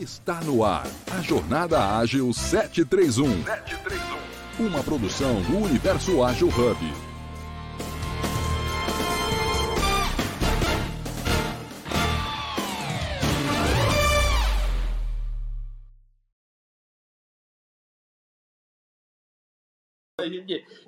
[0.00, 3.44] Está no ar a Jornada Ágil 731.
[3.44, 4.66] 731.
[4.66, 6.78] Uma produção do Universo Ágil Hub.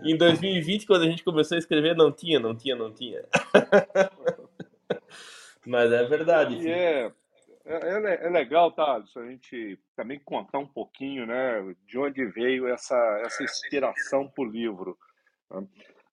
[0.03, 3.23] em 2020, quando a gente começou a escrever, não tinha, não tinha, não tinha.
[5.67, 6.67] Mas é verdade.
[6.67, 7.13] É,
[7.65, 9.03] é, é, é, legal, tá?
[9.17, 14.51] A gente também contar um pouquinho, né, de onde veio essa, essa inspiração para o
[14.51, 14.99] livro.
[15.51, 15.67] Né?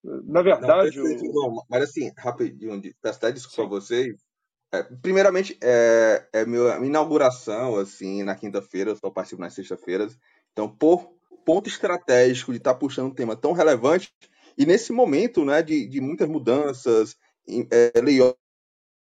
[0.03, 0.97] Na verdade.
[0.97, 1.65] Não, perfeito, o...
[1.69, 4.15] mas assim, rapidinho, peço até desculpa a vocês.
[4.71, 10.17] É, primeiramente, é, é minha inauguração, assim, na quinta-feira, eu só participo nas sextas-feiras.
[10.51, 11.11] Então, por
[11.43, 14.13] ponto estratégico de estar tá puxando um tema tão relevante,
[14.57, 17.17] e nesse momento, né, de, de muitas mudanças,
[17.71, 17.91] é,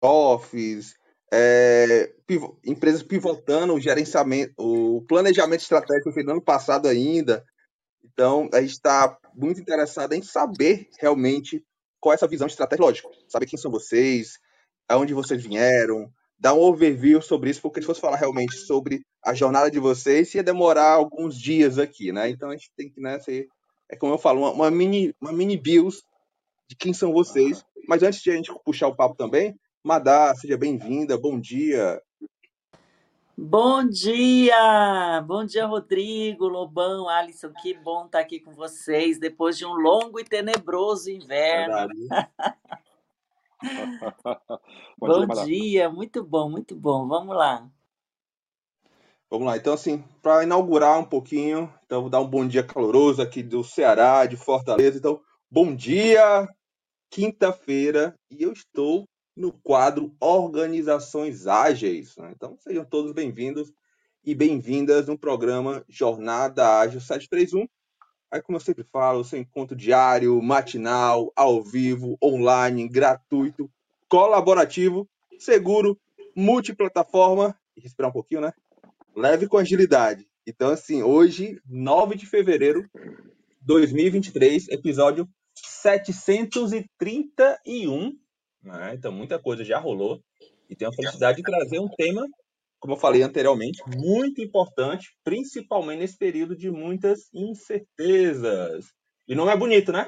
[0.02, 0.95] layoffs,
[1.32, 7.44] é, pivo, empresas pivotando o gerenciamento, o planejamento estratégico feito no ano passado ainda.
[8.04, 11.64] Então, a gente está muito interessado em saber realmente
[12.00, 13.08] qual é essa visão estratégica.
[13.28, 14.38] Saber quem são vocês,
[14.88, 19.34] aonde vocês vieram, dar um overview sobre isso, porque se fosse falar realmente sobre a
[19.34, 22.28] jornada de vocês, ia demorar alguns dias aqui, né?
[22.28, 23.48] Então a gente tem que, né, ser,
[23.90, 26.02] é como eu falo, uma, uma mini, uma mini bios
[26.68, 27.64] de quem são vocês.
[27.88, 32.02] Mas antes de a gente puxar o papo também, Madá, seja bem-vinda, bom dia.
[33.38, 35.22] Bom dia!
[35.24, 40.18] Bom dia, Rodrigo, Lobão, Alisson, que bom estar aqui com vocês depois de um longo
[40.18, 41.86] e tenebroso inverno.
[44.98, 47.06] bom, bom dia, dia, muito bom, muito bom.
[47.06, 47.70] Vamos lá.
[49.30, 53.22] Vamos lá, então assim, para inaugurar um pouquinho, então vou dar um bom dia caloroso
[53.22, 54.98] aqui do Ceará, de Fortaleza.
[54.98, 56.48] Então, bom dia,
[57.08, 62.16] quinta-feira, e eu estou no quadro Organizações Ágeis.
[62.16, 62.32] Né?
[62.34, 63.72] Então, sejam todos bem-vindos
[64.24, 67.68] e bem-vindas no programa Jornada Ágil 731.
[68.30, 73.70] Aí, como eu sempre falo, seu encontro diário, matinal, ao vivo, online, gratuito,
[74.08, 75.06] colaborativo,
[75.38, 76.00] seguro,
[76.34, 78.52] multiplataforma, e respirar um pouquinho, né?
[79.14, 80.26] Leve com agilidade.
[80.46, 82.88] Então, assim, hoje, 9 de fevereiro de
[83.62, 88.18] 2023, episódio 731
[88.66, 88.94] né?
[88.94, 90.20] Então, muita coisa já rolou.
[90.68, 92.26] E tenho a felicidade de trazer um tema,
[92.80, 98.86] como eu falei anteriormente, muito importante, principalmente nesse período de muitas incertezas.
[99.28, 100.06] E não é bonito, né?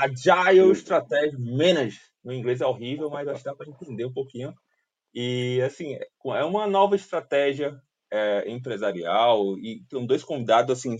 [0.00, 1.98] Agile Strategy Management.
[2.24, 4.52] No inglês é horrível, mas acho que dá para entender um pouquinho.
[5.14, 7.80] E, assim, é uma nova estratégia
[8.12, 9.56] é, empresarial.
[9.58, 10.96] E tem dois convidados, assim,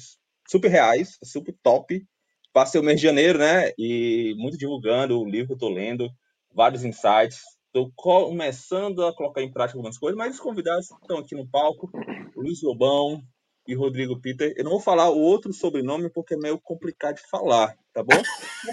[0.48, 2.04] super reais, super top.
[2.52, 3.72] Passei o mês de janeiro, né?
[3.76, 6.08] E muito divulgando o livro que eu tô lendo
[6.56, 7.42] vários insights.
[7.66, 11.90] Estou começando a colocar em prática algumas coisas, mas os convidados estão aqui no palco,
[12.34, 13.22] Luiz Lobão
[13.68, 14.54] e Rodrigo Peter.
[14.56, 18.16] Eu não vou falar o outro sobrenome porque é meio complicado de falar, tá bom?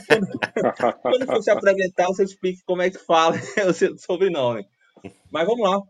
[0.08, 0.28] Quando,
[1.02, 3.36] quando você apresentar, você explique como é que fala
[3.68, 4.66] o seu sobrenome.
[5.30, 5.82] Mas vamos lá.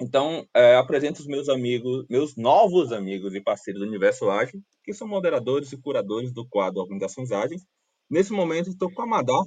[0.00, 4.92] Então, é, apresento os meus amigos, meus novos amigos e parceiros do Universo Ágil, que
[4.92, 7.62] são moderadores e curadores do quadro Organizações Ágeis.
[8.10, 9.38] Nesse momento, estou com a Madá,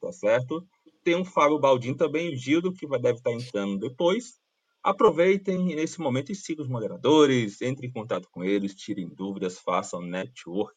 [0.00, 0.64] tá certo?
[1.06, 4.40] Tem um Fábio Baldin também, o Gildo, que deve estar entrando depois.
[4.82, 10.02] Aproveitem nesse momento e sigam os moderadores, entre em contato com eles, tirem dúvidas, façam
[10.02, 10.74] network.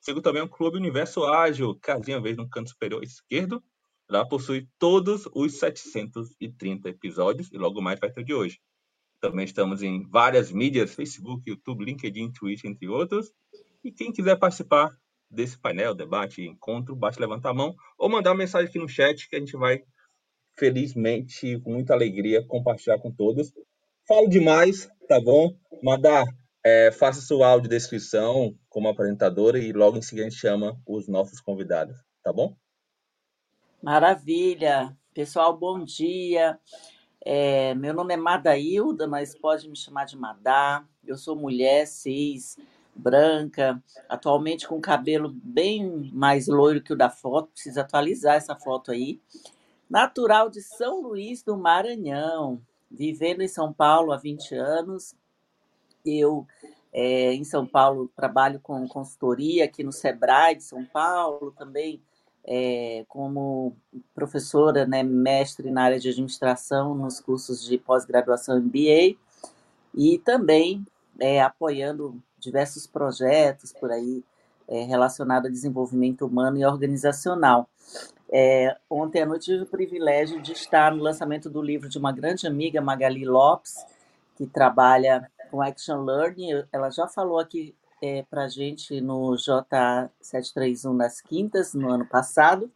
[0.00, 3.60] Siga também o Clube Universo Ágil, casinha vez no canto superior esquerdo.
[4.08, 8.60] Lá possui todos os 730 episódios e logo mais vai ter de hoje.
[9.20, 13.32] Também estamos em várias mídias, Facebook, YouTube, LinkedIn, Twitch, entre outros.
[13.82, 14.96] E quem quiser participar,
[15.32, 19.28] desse painel, debate, encontro, basta levantar a mão ou mandar uma mensagem aqui no chat
[19.28, 19.82] que a gente vai,
[20.58, 23.52] felizmente, com muita alegria, compartilhar com todos.
[24.06, 25.56] Falo demais, tá bom?
[25.82, 26.24] Mandar,
[26.64, 31.40] é, faça sua audiodescrição como apresentadora e logo em seguida a gente chama os nossos
[31.40, 32.54] convidados, tá bom?
[33.82, 34.96] Maravilha!
[35.14, 36.58] Pessoal, bom dia.
[37.24, 40.86] É, meu nome é Madailda, mas pode me chamar de Madá.
[41.04, 42.56] Eu sou mulher, cis,
[42.94, 48.90] branca, atualmente com cabelo bem mais loiro que o da foto, precisa atualizar essa foto
[48.90, 49.20] aí.
[49.88, 52.60] Natural de São Luís do Maranhão,
[52.90, 55.14] vivendo em São Paulo há 20 anos.
[56.04, 56.46] Eu,
[56.92, 62.00] é, em São Paulo, trabalho com consultoria aqui no Sebrae de São Paulo, também
[62.44, 63.76] é, como
[64.14, 69.16] professora, né, mestre na área de administração nos cursos de pós-graduação MBA
[69.94, 70.84] e também
[71.18, 74.22] é, apoiando diversos projetos por aí
[74.68, 77.68] é, relacionados a desenvolvimento humano e organizacional.
[78.30, 82.12] É, ontem à noite tive o privilégio de estar no lançamento do livro de uma
[82.12, 83.84] grande amiga, Magali Lopes,
[84.36, 86.64] que trabalha com Action Learning.
[86.72, 92.70] Ela já falou aqui é, para a gente no J731 nas quintas, no ano passado.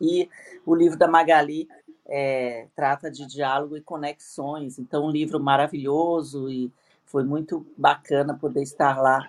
[0.00, 0.28] E
[0.64, 1.68] o livro da Magali
[2.06, 4.78] é, trata de diálogo e conexões.
[4.78, 6.72] Então, um livro maravilhoso e
[7.08, 9.28] foi muito bacana poder estar lá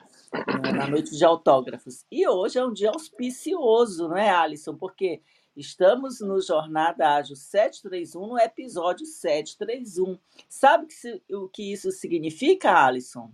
[0.61, 2.05] né, na noite de autógrafos.
[2.11, 4.75] E hoje é um dia auspicioso, não é, Alisson?
[4.75, 5.21] Porque
[5.55, 10.17] estamos no Jornada Ágil 731, no episódio 731.
[10.47, 10.87] Sabe
[11.31, 13.31] o que isso significa, Alisson?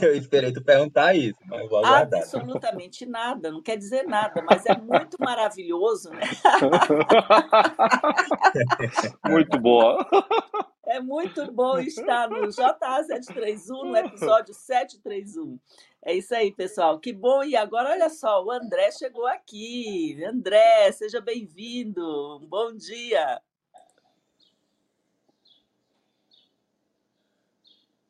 [0.00, 2.20] Eu esperei tu perguntar isso, mas vou aguardar.
[2.20, 6.22] Absolutamente nada, não quer dizer nada, mas é muito maravilhoso, né?
[9.28, 10.04] muito boa.
[10.96, 15.60] É muito bom estar no JA731, no episódio 731.
[16.02, 16.98] É isso aí, pessoal.
[16.98, 17.44] Que bom.
[17.44, 20.18] E agora, olha só, o André chegou aqui.
[20.24, 22.40] André, seja bem-vindo.
[22.48, 23.42] Bom dia.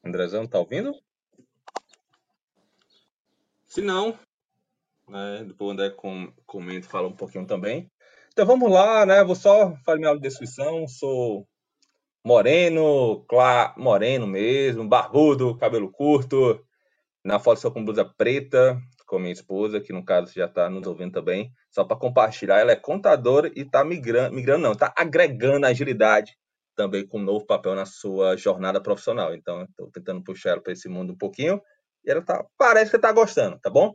[0.05, 0.95] Andrezão, tá ouvindo?
[3.67, 4.17] Se não,
[5.09, 7.91] né, depois o André com, comenta e fala um pouquinho também.
[8.29, 9.25] Então vamos lá, né?
[9.25, 10.87] Vou só fazer minha descrição.
[10.87, 11.49] Sou
[12.27, 16.61] moreno, clá, moreno mesmo, barbudo, cabelo curto.
[17.25, 18.77] Na foto sou com blusa preta,
[19.07, 21.53] com minha esposa, que no caso já está nos ouvindo também.
[21.71, 26.37] Só para compartilhar, ela é contadora e está migrando, migrando não, está agregando agilidade
[26.75, 29.33] também com um novo papel na sua jornada profissional.
[29.33, 31.63] Então, estou tentando puxar ela para esse mundo um pouquinho.
[32.05, 33.95] E ela tá, parece que tá gostando, tá bom?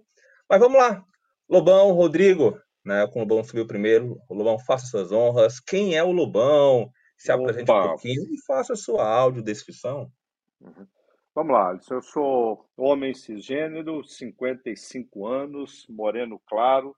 [0.49, 1.03] Mas vamos lá.
[1.49, 3.05] Lobão, Rodrigo, né?
[3.07, 4.21] Com o Lobão subiu primeiro.
[4.29, 5.59] O Lobão, faça suas honras.
[5.59, 6.89] Quem é o Lobão?
[7.21, 7.83] Se apresente Opa.
[7.83, 10.11] um pouquinho e faça a sua audiodescrição.
[10.59, 10.87] Uhum.
[11.35, 16.95] Vamos lá, eu sou homem cisgênero, 55 anos, moreno claro,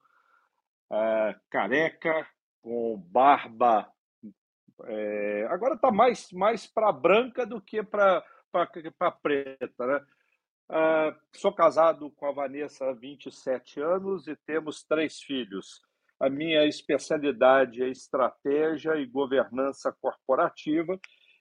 [0.90, 2.25] é, careca,
[2.62, 3.92] com barba.
[4.86, 8.24] É, agora está mais, mais para branca do que para
[9.22, 10.06] preta, né?
[10.70, 15.81] Uh, sou casado com a Vanessa há 27 anos e temos três filhos.
[16.24, 20.98] A minha especialidade é estratégia e governança corporativa.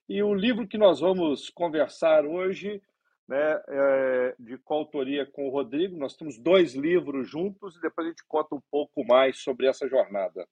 [0.08, 2.82] E o livro que nós vamos conversar hoje,
[3.29, 8.11] né, é de coautoria com o Rodrigo, nós temos dois livros juntos e depois a
[8.11, 10.49] gente conta um pouco mais sobre essa jornada.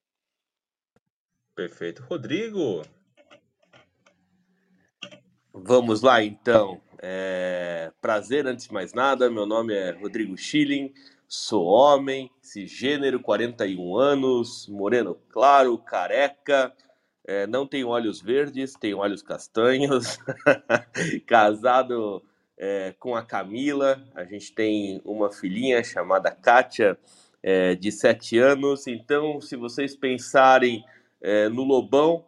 [1.57, 2.01] Perfeito.
[2.05, 2.83] Rodrigo,
[5.53, 6.81] Vamos lá, então.
[7.03, 7.93] É...
[8.01, 10.95] Prazer, antes de mais nada, meu nome é Rodrigo Schilling,
[11.31, 16.75] sou homem, cisgênero, 41 anos, moreno claro, careca,
[17.25, 20.19] é, não tenho olhos verdes, tenho olhos castanhos,
[21.29, 22.21] casado
[22.59, 26.99] é, com a Camila, a gente tem uma filhinha chamada Kátia,
[27.41, 30.85] é, de 7 anos, então se vocês pensarem
[31.23, 32.25] é, no Lobão,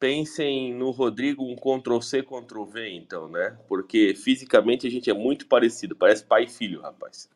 [0.00, 3.58] pensem no Rodrigo um Ctrl C, Ctrl V, então, né?
[3.68, 7.28] Porque fisicamente a gente é muito parecido, parece pai e filho, rapaz.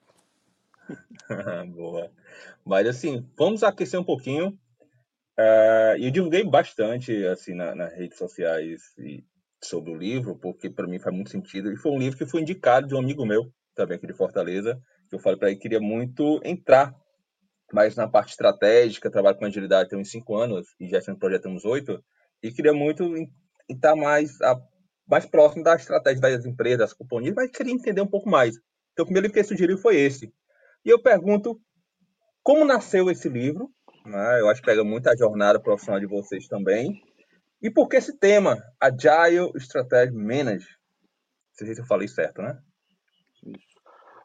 [1.75, 2.11] Boa.
[2.65, 4.59] Mas assim, vamos aquecer um pouquinho.
[5.39, 8.83] Uh, eu divulguei bastante assim na, nas redes sociais
[9.63, 11.73] sobre o livro, porque para mim faz muito sentido.
[11.73, 14.81] E foi um livro que foi indicado de um amigo meu, também aqui de Fortaleza,
[15.09, 16.95] que eu falei para ele que queria muito entrar
[17.73, 21.49] mais na parte estratégica, trabalho com agilidade tem uns cinco anos e já no projeto
[21.49, 22.03] uns oito
[22.43, 23.15] e queria muito
[23.69, 24.61] estar mais, a,
[25.07, 28.57] mais próximo da estratégia das empresas, das companhias, mas queria entender um pouco mais.
[28.93, 30.33] Então, o primeiro livro que ele sugeriu foi esse.
[30.85, 31.61] E eu pergunto,
[32.43, 33.71] como nasceu esse livro?
[34.05, 34.41] Né?
[34.41, 37.03] Eu acho que pega muito a jornada profissional de vocês também.
[37.63, 40.79] E por que esse tema, Agile Strategy Manager?
[41.61, 42.59] Não sei se eu falei certo, né?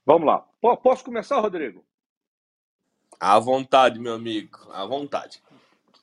[0.06, 0.40] Vamos lá.
[0.78, 1.86] Posso começar, Rodrigo?
[3.20, 4.58] À vontade, meu amigo.
[4.72, 5.42] À vontade.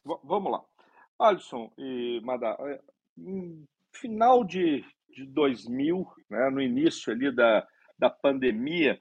[0.04, 0.62] V vamos lá.
[1.18, 2.80] Alisson e Madá, é,
[3.16, 7.66] no final de, de 2000, né, no início ali da,
[7.98, 8.98] da pandemia,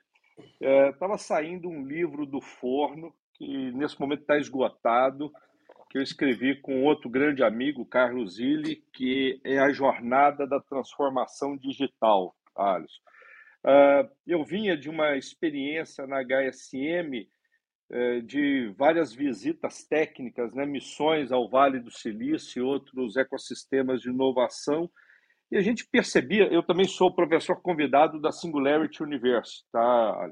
[0.59, 5.31] estava é, saindo um livro do forno, que nesse momento está esgotado,
[5.89, 11.57] que eu escrevi com outro grande amigo, Carlos Illi, que é a jornada da transformação
[11.57, 13.01] digital, Alisson.
[13.63, 17.27] Uh, eu vinha de uma experiência na HSM
[17.93, 24.09] é, de várias visitas técnicas, né, missões ao Vale do Silício e outros ecossistemas de
[24.09, 24.89] inovação.
[25.51, 30.31] E a gente percebia, eu também sou professor convidado da Singularity Universe, tá?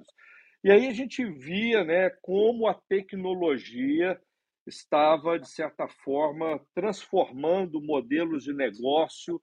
[0.64, 4.20] E aí a gente via, né, como a tecnologia
[4.66, 9.42] estava de certa forma transformando modelos de negócio,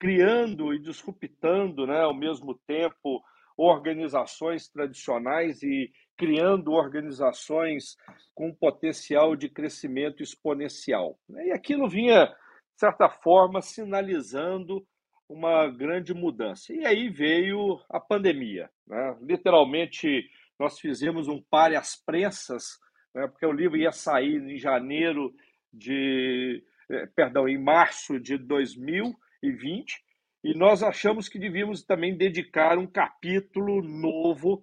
[0.00, 3.22] criando e disruptando, né, ao mesmo tempo
[3.56, 7.96] organizações tradicionais e criando organizações
[8.34, 11.16] com potencial de crescimento exponencial.
[11.28, 14.84] E aquilo vinha, de certa forma, sinalizando
[15.28, 16.72] uma grande mudança.
[16.72, 18.70] E aí veio a pandemia.
[18.86, 19.16] Né?
[19.22, 20.28] Literalmente,
[20.58, 22.78] nós fizemos um pare às pressas,
[23.14, 23.26] né?
[23.26, 25.34] porque o livro ia sair em janeiro
[25.72, 26.62] de.
[26.90, 30.04] Eh, perdão, em março de 2020,
[30.44, 34.62] e nós achamos que devíamos também dedicar um capítulo novo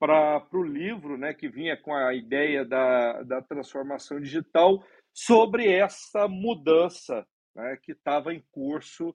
[0.00, 6.26] para o livro, né, que vinha com a ideia da, da transformação digital, sobre essa
[6.26, 7.24] mudança
[7.54, 9.14] né, que estava em curso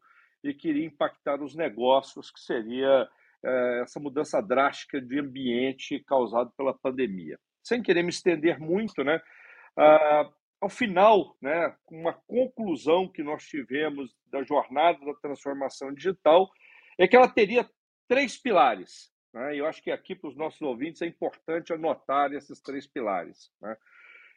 [0.50, 3.08] e queria impactar os negócios, que seria
[3.44, 7.40] é, essa mudança drástica de ambiente causado pela pandemia.
[7.64, 9.22] Sem querer me estender muito, né,
[9.78, 10.30] ah,
[10.62, 16.50] ao final, né, uma conclusão que nós tivemos da jornada da transformação digital
[16.98, 17.70] é que ela teria
[18.08, 19.12] três pilares.
[19.34, 23.52] Né, eu acho que aqui para os nossos ouvintes é importante anotar esses três pilares.
[23.62, 23.76] Né,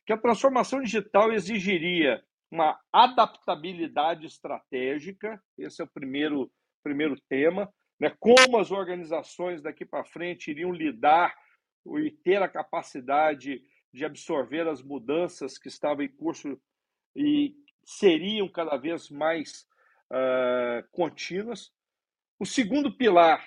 [0.07, 6.51] que a transformação digital exigiria uma adaptabilidade estratégica, esse é o primeiro,
[6.83, 8.15] primeiro tema, né?
[8.19, 11.35] como as organizações daqui para frente iriam lidar
[11.87, 13.63] e ter a capacidade
[13.93, 16.61] de absorver as mudanças que estavam em curso
[17.17, 19.67] e seriam cada vez mais
[20.13, 21.73] uh, contínuas.
[22.39, 23.47] O segundo pilar,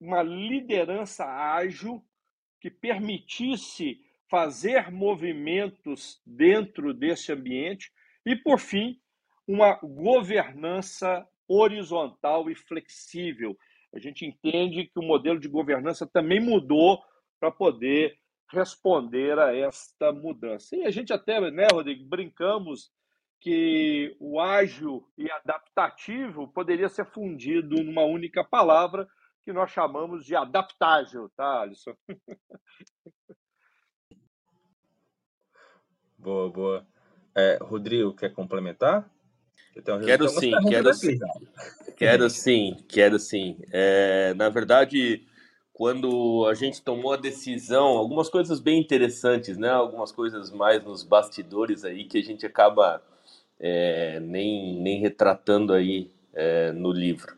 [0.00, 2.04] uma liderança ágil
[2.60, 7.92] que permitisse fazer movimentos dentro desse ambiente
[8.24, 9.00] e, por fim,
[9.46, 13.56] uma governança horizontal e flexível.
[13.92, 17.02] A gente entende que o modelo de governança também mudou
[17.40, 18.16] para poder
[18.52, 20.76] responder a esta mudança.
[20.76, 22.92] E a gente até, né, Rodrigo, brincamos
[23.40, 29.08] que o ágil e adaptativo poderia ser fundido numa única palavra
[29.42, 31.94] que nós chamamos de adaptável, tá, Alisson?
[36.18, 36.86] Boa, boa.
[37.34, 39.08] É, Rodrigo, quer complementar?
[40.04, 41.18] Quero sim, quero sim.
[41.96, 43.56] Quero sim, quero sim.
[44.36, 45.24] Na verdade,
[45.80, 49.70] quando a gente tomou a decisão, algumas coisas bem interessantes, né?
[49.70, 53.02] Algumas coisas mais nos bastidores aí que a gente acaba
[53.58, 57.34] é, nem, nem retratando aí é, no livro.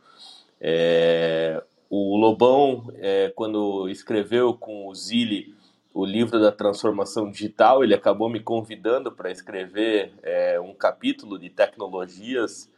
[0.61, 5.55] É, o Lobão, é, quando escreveu com o Zilli
[5.95, 11.51] o livro da transformação digital, ele acabou me convidando para escrever é, um capítulo de
[11.51, 12.71] tecnologias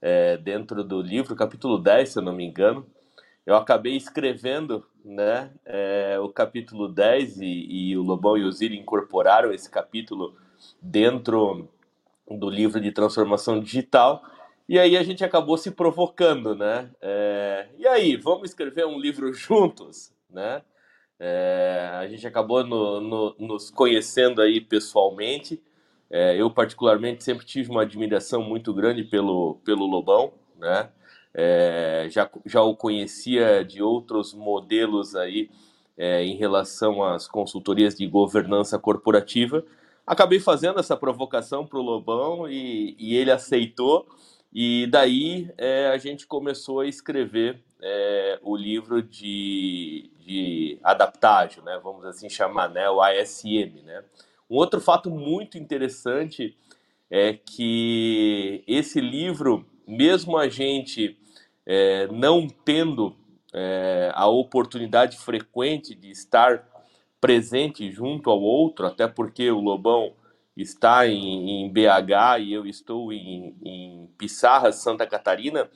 [0.00, 2.86] é, dentro do livro, capítulo 10, se eu não me engano.
[3.44, 8.78] Eu acabei escrevendo né, é, o capítulo 10 e, e, o Lobão e o Ziri
[8.78, 10.34] incorporaram esse capítulo
[10.80, 11.68] dentro
[12.30, 14.22] do livro de transformação digital.
[14.68, 16.90] E aí a gente acabou se provocando, né?
[17.00, 20.62] É, e aí, vamos escrever um livro juntos, né?
[21.24, 25.62] É, a gente acabou no, no, nos conhecendo aí pessoalmente.
[26.10, 30.90] É, eu, particularmente, sempre tive uma admiração muito grande pelo, pelo Lobão, né?
[31.32, 35.48] É, já, já o conhecia de outros modelos aí
[35.96, 39.64] é, em relação às consultorias de governança corporativa.
[40.04, 44.08] Acabei fazendo essa provocação para o Lobão e, e ele aceitou.
[44.52, 51.80] E daí é, a gente começou a escrever é, o livro de, de adaptágio, né?
[51.82, 52.88] vamos assim chamar, né?
[52.88, 53.82] o ASM.
[53.84, 54.04] Né?
[54.48, 56.56] Um outro fato muito interessante
[57.10, 61.18] é que esse livro, mesmo a gente
[61.66, 63.16] é, não tendo
[63.52, 66.66] é, a oportunidade frequente de estar
[67.20, 70.14] presente junto ao outro, até porque o Lobão
[70.56, 74.08] está em, em BH e eu estou em, em
[74.72, 75.70] Santa Catarina,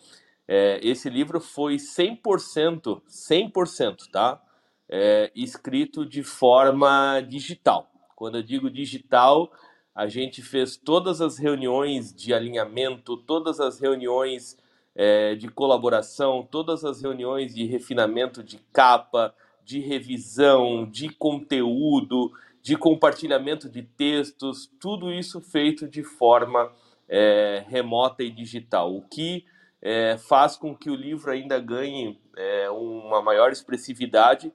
[0.49, 4.41] é, esse livro foi 100%, 100%, tá?
[4.89, 7.91] É, escrito de forma digital.
[8.15, 9.51] Quando eu digo digital,
[9.95, 14.57] a gente fez todas as reuniões de alinhamento, todas as reuniões
[14.95, 19.35] é, de colaboração, todas as reuniões de refinamento de capa,
[19.65, 22.31] de revisão, de conteúdo,
[22.63, 26.73] de compartilhamento de textos, tudo isso feito de forma
[27.09, 29.45] é, remota e digital, o que
[29.83, 34.53] é, faz com que o livro ainda ganhe é, uma maior expressividade,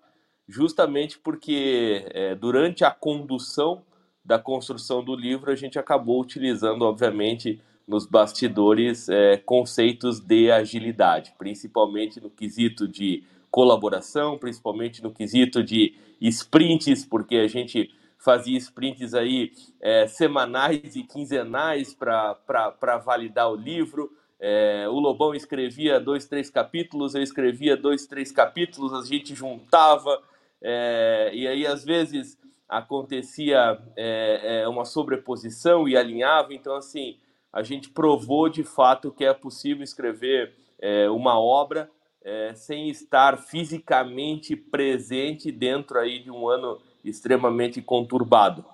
[0.48, 3.84] justamente porque é, durante a condução
[4.24, 11.34] da construção do livro a gente acabou utilizando, obviamente, nos bastidores é, conceitos de agilidade,
[11.38, 19.14] principalmente no quesito de colaboração, principalmente no quesito de sprints, porque a gente fazia sprints
[19.14, 19.52] aí
[19.82, 24.12] é, semanais e quinzenais para validar o livro.
[24.44, 30.20] É, o Lobão escrevia dois, três capítulos, eu escrevia dois, três capítulos, a gente juntava,
[30.60, 37.20] é, e aí às vezes acontecia é, é, uma sobreposição e alinhava, então assim,
[37.54, 41.88] a gente provou de fato que é possível escrever é, uma obra
[42.24, 48.66] é, sem estar fisicamente presente dentro aí de um ano extremamente conturbado.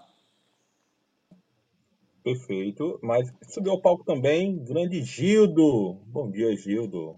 [2.28, 3.00] Perfeito.
[3.02, 5.94] Mas subiu ao palco também, grande Gildo.
[6.08, 7.16] Bom dia, Gildo.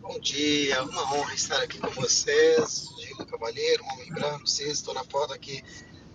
[0.00, 2.88] Bom dia, uma honra estar aqui com vocês.
[2.98, 4.42] Gildo Cavalheiro, um homem branco.
[4.44, 5.62] Estou na foto aqui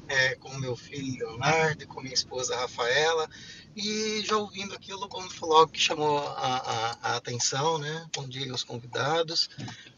[0.09, 3.29] é, com meu filho Leonardo com minha esposa Rafaela.
[3.73, 8.05] E já ouvindo aquilo, como falou, que chamou a, a, a atenção, né?
[8.13, 9.49] Bom dia aos convidados.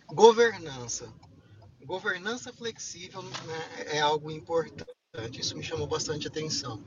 [0.05, 1.12] Governança.
[1.83, 5.41] Governança flexível né, é algo importante.
[5.41, 6.79] Isso me chamou bastante atenção.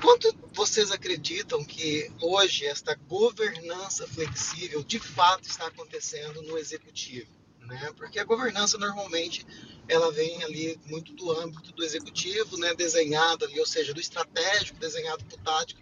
[0.00, 7.30] Quanto vocês acreditam que hoje esta governança flexível de fato está acontecendo no executivo?
[7.60, 7.92] Né?
[7.96, 9.44] Porque a governança normalmente
[9.88, 12.74] ela vem ali muito do âmbito do executivo, né?
[12.74, 15.80] desenhado ali, ou seja, do estratégico, desenhado para o tático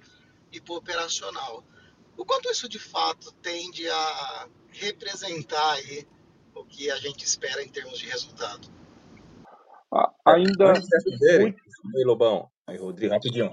[0.52, 1.64] e para o operacional.
[2.16, 6.06] O quanto isso de fato tende a representar aí
[6.54, 8.68] o que a gente espera em termos de resultado?
[10.24, 10.70] Ainda.
[10.70, 12.06] Antes dele, muito...
[12.06, 13.52] Lobão, aí, Rodrigo, rapidinho.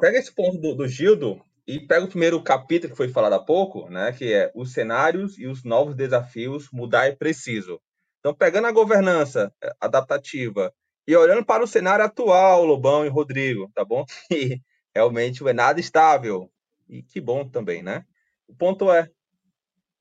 [0.00, 3.44] Pega esse ponto do, do Gildo e pega o primeiro capítulo que foi falado há
[3.44, 7.80] pouco, né, que é os cenários e os novos desafios, mudar é preciso.
[8.20, 10.72] Então, pegando a governança é, adaptativa
[11.06, 14.04] e olhando para o cenário atual, Lobão e Rodrigo, tá bom?
[14.28, 14.60] Que
[14.94, 16.50] realmente não é nada estável.
[16.88, 18.04] E que bom também, né?
[18.46, 19.10] O ponto é,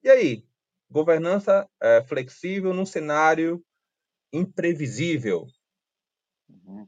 [0.04, 0.46] e aí?
[0.90, 3.64] Governança é, flexível num cenário
[4.34, 5.48] imprevisível.
[6.50, 6.88] Uhum.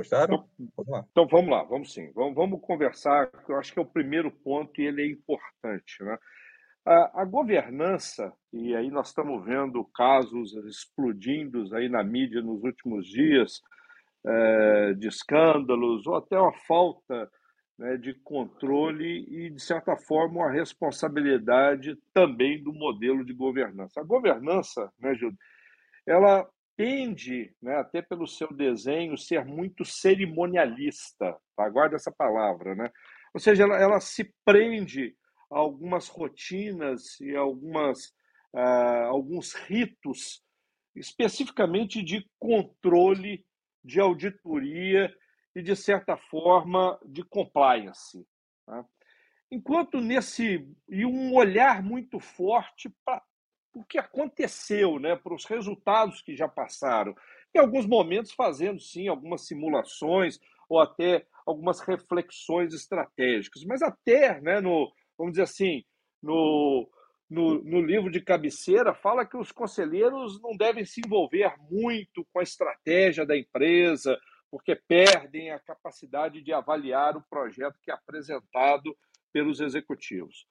[0.00, 0.48] Gostaram?
[0.58, 1.06] Então, vamos lá.
[1.10, 2.10] Então vamos lá, vamos sim.
[2.14, 6.02] Vamos, vamos conversar, eu acho que é o primeiro ponto e ele é importante.
[6.02, 6.18] Né?
[6.86, 13.06] A, a, governança, e aí nós estamos vendo casos explodindo aí na mídia nos últimos
[13.06, 13.60] dias,
[14.24, 17.30] é, de escândalos, ou até uma falta
[17.78, 24.00] né, de controle e, de certa forma, uma responsabilidade também do modelo de governança.
[24.00, 25.36] A governança, né, Gildo,
[26.06, 26.46] ela
[26.80, 31.36] tende, né, até pelo seu desenho, ser muito cerimonialista.
[31.54, 31.68] Tá?
[31.68, 32.74] Guarda essa palavra.
[32.74, 32.90] Né?
[33.34, 35.14] Ou seja, ela, ela se prende
[35.52, 38.06] a algumas rotinas e algumas,
[38.54, 40.42] uh, alguns ritos,
[40.96, 43.44] especificamente de controle,
[43.84, 45.14] de auditoria
[45.54, 48.26] e, de certa forma, de compliance.
[48.64, 48.86] Tá?
[49.50, 50.66] Enquanto nesse.
[50.88, 53.22] e um olhar muito forte para
[53.72, 57.14] o que aconteceu, né, para os resultados que já passaram.
[57.54, 64.60] Em alguns momentos fazendo sim algumas simulações ou até algumas reflexões estratégicas, mas até, né,
[64.60, 65.84] no, vamos dizer assim,
[66.22, 66.88] no,
[67.28, 72.40] no, no, livro de cabeceira fala que os conselheiros não devem se envolver muito com
[72.40, 74.18] a estratégia da empresa,
[74.50, 78.96] porque perdem a capacidade de avaliar o projeto que é apresentado
[79.32, 80.46] pelos executivos.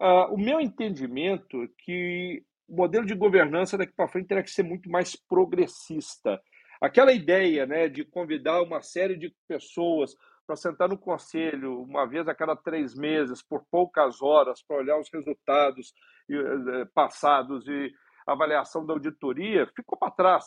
[0.00, 4.50] Uh, o meu entendimento é que o modelo de governança daqui para frente terá que
[4.50, 6.40] ser muito mais progressista.
[6.80, 10.14] Aquela ideia né, de convidar uma série de pessoas
[10.46, 14.98] para sentar no conselho uma vez a cada três meses, por poucas horas, para olhar
[14.98, 15.92] os resultados
[16.30, 17.92] eh, passados e
[18.26, 20.44] avaliação da auditoria, ficou para trás.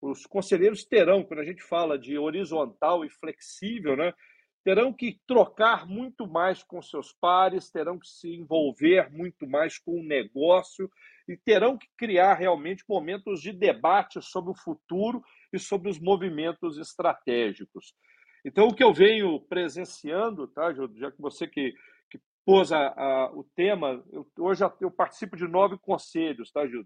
[0.00, 4.14] Os conselheiros terão, quando a gente fala de horizontal e flexível, né,
[4.64, 10.00] terão que trocar muito mais com seus pares, terão que se envolver muito mais com
[10.00, 10.90] o negócio
[11.28, 15.22] e terão que criar realmente momentos de debate sobre o futuro
[15.52, 17.94] e sobre os movimentos estratégicos.
[18.42, 21.74] Então, o que eu venho presenciando, tá, já que você que,
[22.10, 26.84] que pôs a, a, o tema, eu, hoje eu participo de nove conselhos, tá, Júlio,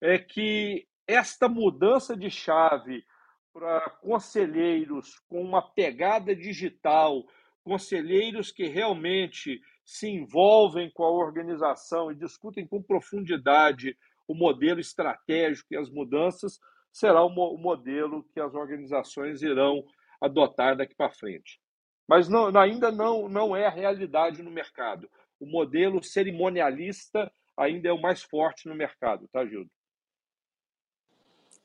[0.00, 3.04] é que esta mudança de chave
[3.52, 7.24] para conselheiros com uma pegada digital,
[7.62, 15.74] conselheiros que realmente se envolvem com a organização e discutem com profundidade o modelo estratégico
[15.74, 16.58] e as mudanças,
[16.92, 19.84] será o modelo que as organizações irão
[20.20, 21.60] adotar daqui para frente.
[22.08, 25.08] Mas não, ainda não, não é a realidade no mercado.
[25.40, 29.70] O modelo cerimonialista ainda é o mais forte no mercado, tá, Gildo?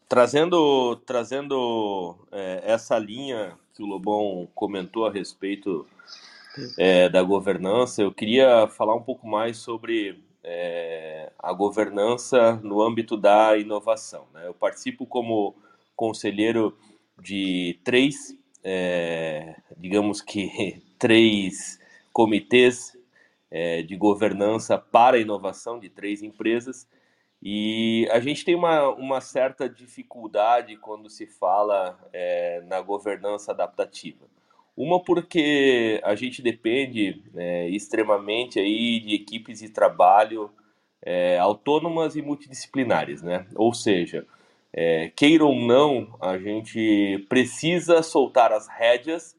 [0.09, 5.85] Trazendo, trazendo é, essa linha que o Lobão comentou a respeito
[6.77, 13.17] é, da governança, eu queria falar um pouco mais sobre é, a governança no âmbito
[13.17, 14.27] da inovação.
[14.33, 14.47] Né?
[14.47, 15.53] Eu participo como
[15.93, 16.77] conselheiro
[17.21, 21.79] de três, é, digamos que três
[22.13, 22.97] comitês
[23.51, 26.87] é, de governança para a inovação de três empresas
[27.41, 34.25] e a gente tem uma, uma certa dificuldade quando se fala é, na governança adaptativa.
[34.75, 40.51] Uma porque a gente depende é, extremamente aí de equipes de trabalho
[41.01, 43.47] é, autônomas e multidisciplinares, né?
[43.55, 44.25] Ou seja,
[44.73, 49.36] é, queira ou não, a gente precisa soltar as rédeas,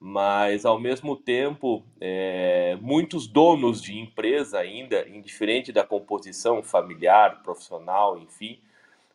[0.00, 8.16] mas ao mesmo tempo, é, muitos donos de empresa ainda, indiferente da composição familiar, profissional,
[8.18, 8.60] enfim,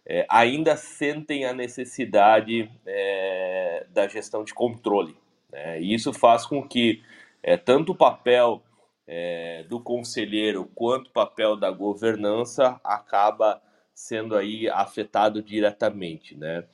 [0.06, 5.16] é, ainda sentem a necessidade é, da gestão de controle.
[5.50, 5.82] Né?
[5.82, 7.02] E isso faz com que
[7.42, 8.62] é, tanto o papel
[9.08, 13.62] é, do conselheiro quanto o papel da governança acaba
[13.94, 16.66] sendo aí afetado diretamente, né?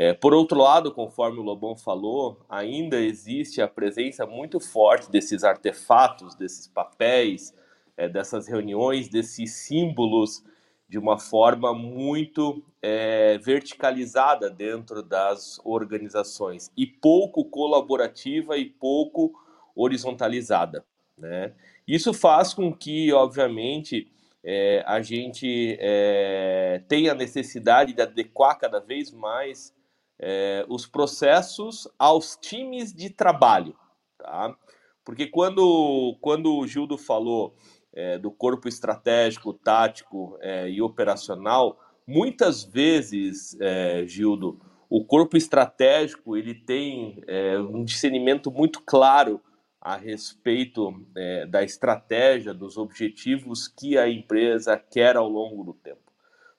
[0.00, 5.42] É, por outro lado, conforme o Lobão falou, ainda existe a presença muito forte desses
[5.42, 7.52] artefatos, desses papéis,
[7.96, 10.44] é, dessas reuniões, desses símbolos
[10.88, 19.32] de uma forma muito é, verticalizada dentro das organizações e pouco colaborativa e pouco
[19.74, 20.84] horizontalizada,
[21.16, 21.52] né?
[21.88, 24.08] Isso faz com que, obviamente,
[24.44, 29.76] é, a gente é, tenha necessidade de adequar cada vez mais
[30.20, 33.74] é, os processos aos times de trabalho,
[34.18, 34.56] tá?
[35.04, 37.54] Porque quando, quando o Gildo falou
[37.94, 46.36] é, do corpo estratégico, tático é, e operacional, muitas vezes, é, Gildo, o corpo estratégico
[46.36, 49.40] ele tem é, um discernimento muito claro
[49.80, 56.07] a respeito é, da estratégia, dos objetivos que a empresa quer ao longo do tempo.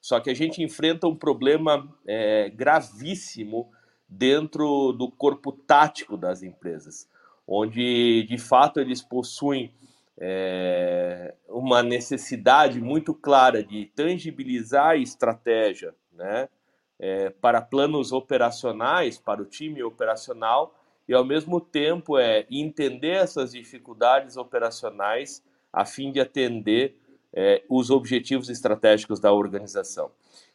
[0.02, 3.70] Só que a gente enfrenta um problema é, gravíssimo
[4.08, 7.08] dentro do corpo tático das empresas,
[7.46, 9.72] onde de fato eles possuem
[10.18, 16.50] é, uma necessidade muito clara de tangibilizar a estratégia né,
[17.00, 20.76] é, para planos operacionais, para o time operacional,
[21.08, 27.00] e ao mesmo tempo é entender essas dificuldades operacionais a fim de atender
[27.34, 30.12] é, os objetivos estratégicos da organização.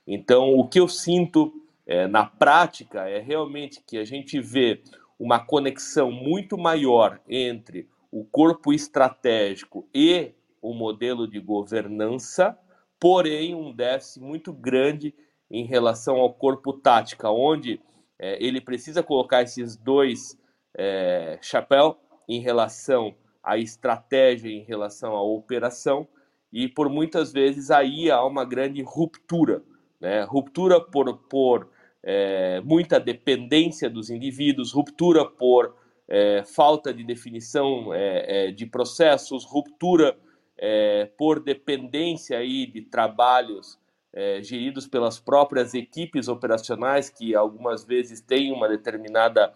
[0.07, 1.53] Então, o que eu sinto
[1.87, 4.83] é, na prática é realmente que a gente vê
[5.19, 12.59] uma conexão muito maior entre o corpo estratégico e o modelo de governança,
[12.99, 15.15] porém um déficit muito grande
[15.51, 17.81] em relação ao corpo tática, onde
[18.19, 20.39] é, ele precisa colocar esses dois
[20.77, 26.09] é, chapéu em relação à estratégia, em relação à operação,
[26.55, 29.61] e por muitas vezes aí há uma grande ruptura,
[30.01, 30.23] né?
[30.23, 31.69] ruptura por, por
[32.01, 35.75] é, muita dependência dos indivíduos, ruptura por
[36.07, 40.17] é, falta de definição é, é de processos, ruptura
[40.57, 43.77] é, por dependência aí de trabalhos
[44.12, 49.53] é, geridos pelas próprias equipes operacionais, que algumas vezes têm uma determinada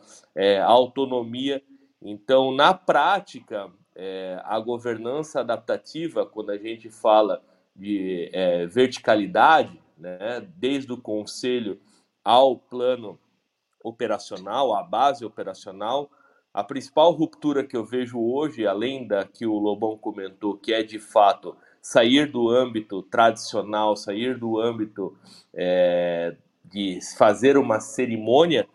[0.67, 1.63] autonomia.
[2.03, 7.43] Então, na prática, é, a governança adaptativa, quando a gente fala
[7.75, 11.81] de é, verticalidade, né, desde o conselho
[12.25, 13.19] ao plano
[13.83, 16.09] operacional, à base operacional,
[16.55, 20.83] a principal ruptura que eu vejo hoje, além da que o Lobão comentou, que é
[20.83, 25.17] de fato sair do âmbito tradicional, sair do âmbito
[25.53, 28.69] é, de fazer uma cerimônia,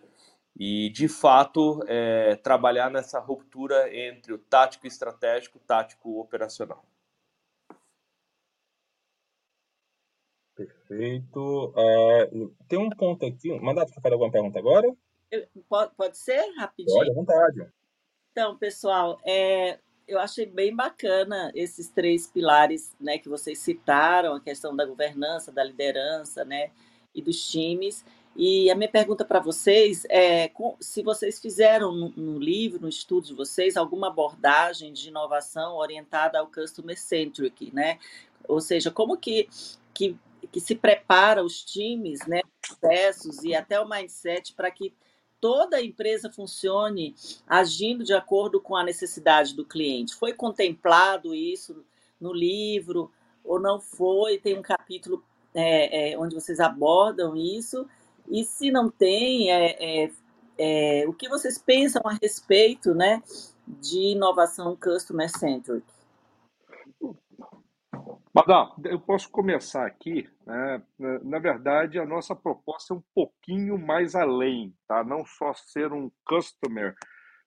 [0.55, 6.85] e, de fato, é, trabalhar nessa ruptura entre o tático estratégico e o tático operacional.
[10.55, 11.73] Perfeito.
[11.75, 12.31] É,
[12.67, 13.51] tem um ponto aqui.
[13.59, 14.87] Mandato, quer fazer alguma pergunta agora?
[15.31, 16.95] Eu, pode, pode ser rapidinho?
[16.95, 17.73] Pode, à vontade.
[18.31, 24.41] Então, pessoal, é, eu achei bem bacana esses três pilares né, que vocês citaram, a
[24.41, 26.71] questão da governança, da liderança né,
[27.15, 28.05] e dos times.
[28.35, 33.33] E a minha pergunta para vocês é se vocês fizeram no, livro, no estudo de
[33.33, 37.99] vocês, alguma abordagem de inovação orientada ao customer centric, né?
[38.47, 39.47] Ou seja, como que,
[39.93, 40.17] que,
[40.51, 44.93] que se prepara os times, né, processos e até o mindset para que
[45.39, 47.15] toda a empresa funcione
[47.45, 50.15] agindo de acordo com a necessidade do cliente.
[50.15, 51.85] Foi contemplado isso
[52.19, 53.11] no livro
[53.43, 54.39] ou não foi?
[54.39, 57.87] Tem um capítulo é, é, onde vocês abordam isso
[58.29, 60.12] e se não tem, é, é,
[60.57, 63.21] é, o que vocês pensam a respeito né,
[63.67, 65.86] de inovação customer centric?
[68.33, 70.27] Madame, eu posso começar aqui.
[70.45, 70.81] Né?
[71.23, 75.03] Na verdade, a nossa proposta é um pouquinho mais além, tá?
[75.03, 76.95] Não só ser um customer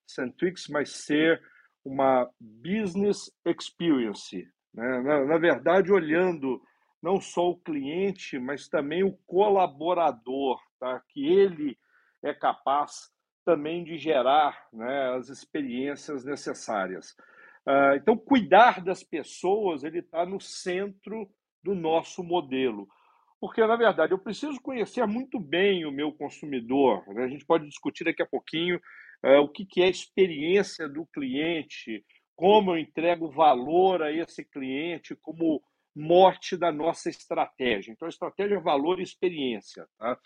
[0.06, 1.42] centric, mas ser
[1.84, 4.48] uma business experience.
[4.72, 5.00] Né?
[5.02, 6.62] Na, na verdade, olhando
[7.02, 11.02] não só o cliente, mas também o colaborador, tá?
[11.08, 11.78] que ele
[12.22, 13.10] é capaz
[13.44, 17.14] também de gerar né, as experiências necessárias.
[17.66, 21.28] Uh, então, cuidar das pessoas ele está no centro
[21.62, 22.88] do nosso modelo.
[23.40, 27.04] Porque, na verdade, eu preciso conhecer muito bem o meu consumidor.
[27.08, 27.24] Né?
[27.24, 28.80] A gente pode discutir daqui a pouquinho
[29.24, 34.44] uh, o que, que é a experiência do cliente, como eu entrego valor a esse
[34.44, 35.62] cliente como
[35.94, 37.92] morte da nossa estratégia.
[37.92, 39.86] Então, estratégia é valor e experiência.
[39.98, 40.18] Tá?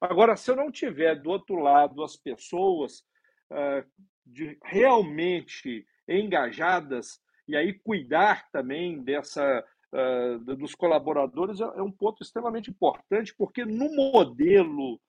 [0.00, 3.02] Agora, se eu não tiver do outro lado as pessoas
[3.50, 3.84] uh,
[4.24, 12.22] de, realmente engajadas, e aí cuidar também dessa uh, dos colaboradores é, é, um ponto
[12.22, 15.00] extremamente importante, porque no modelo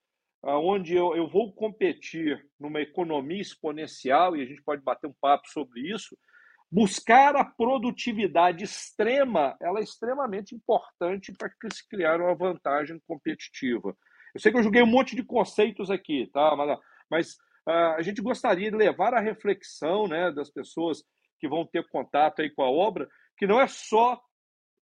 [0.44, 5.50] onde eu, eu vou competir numa economia exponencial, e a gente pode bater um papo
[5.50, 6.16] sobre isso,
[6.72, 13.96] buscar a produtividade extrema, ela é extremamente importante para se criar uma vantagem competitiva.
[14.38, 16.56] Eu sei que eu joguei um monte de conceitos aqui, tá?
[16.56, 17.34] Mas, mas
[17.68, 21.04] uh, a gente gostaria de levar a reflexão, né, das pessoas
[21.40, 24.22] que vão ter contato aí com a obra, que não é só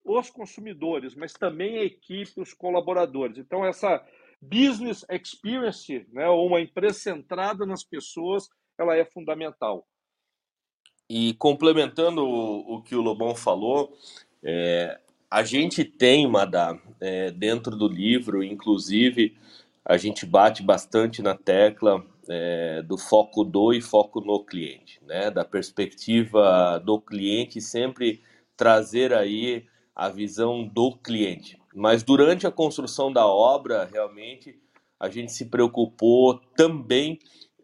[0.04, 3.38] os consumidores, mas também a equipe, os colaboradores.
[3.38, 4.06] Então essa
[4.42, 9.88] business experience, né, ou uma empresa centrada nas pessoas, ela é fundamental.
[11.08, 13.96] E complementando o, o que o Lobão falou,
[14.44, 15.00] é,
[15.36, 19.36] a gente tem, Madá, é, dentro do livro, inclusive,
[19.84, 25.30] a gente bate bastante na tecla é, do foco do e foco no cliente, né?
[25.30, 28.22] Da perspectiva do cliente sempre
[28.56, 31.60] trazer aí a visão do cliente.
[31.74, 34.58] Mas durante a construção da obra, realmente,
[34.98, 37.18] a gente se preocupou também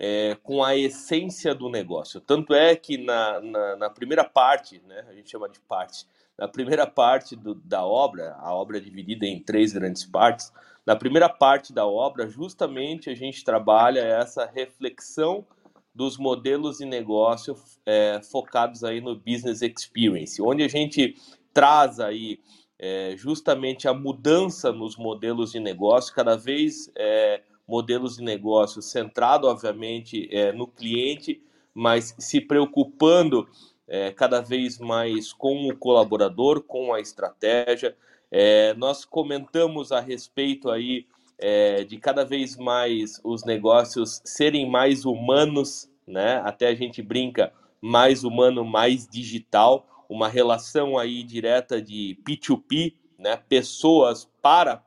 [0.05, 2.21] é, com a essência do negócio.
[2.21, 6.49] Tanto é que na, na, na, primeira parte, né, a gente chama de parte, na
[6.49, 10.53] primeira parte do, da obra, a obra é dividida em três grandes partes,
[10.85, 15.47] na primeira parte da obra, justamente a gente trabalha essa reflexão
[15.95, 17.55] dos modelos de negócio
[17.87, 21.15] é, focados aí no business experience, onde a gente
[21.55, 22.41] traz aí
[22.77, 29.47] é, justamente a mudança nos modelos de negócio, cada vez é, modelos de negócio centrado,
[29.47, 31.43] obviamente, é, no cliente,
[31.75, 33.49] mas se preocupando
[33.89, 37.97] é, cada vez mais com o colaborador, com a estratégia.
[38.31, 41.07] É, nós comentamos a respeito aí
[41.39, 46.41] é, de cada vez mais os negócios serem mais humanos, né?
[46.45, 53.37] Até a gente brinca mais humano, mais digital, uma relação aí direta de P2P, né?
[53.49, 54.83] Pessoas para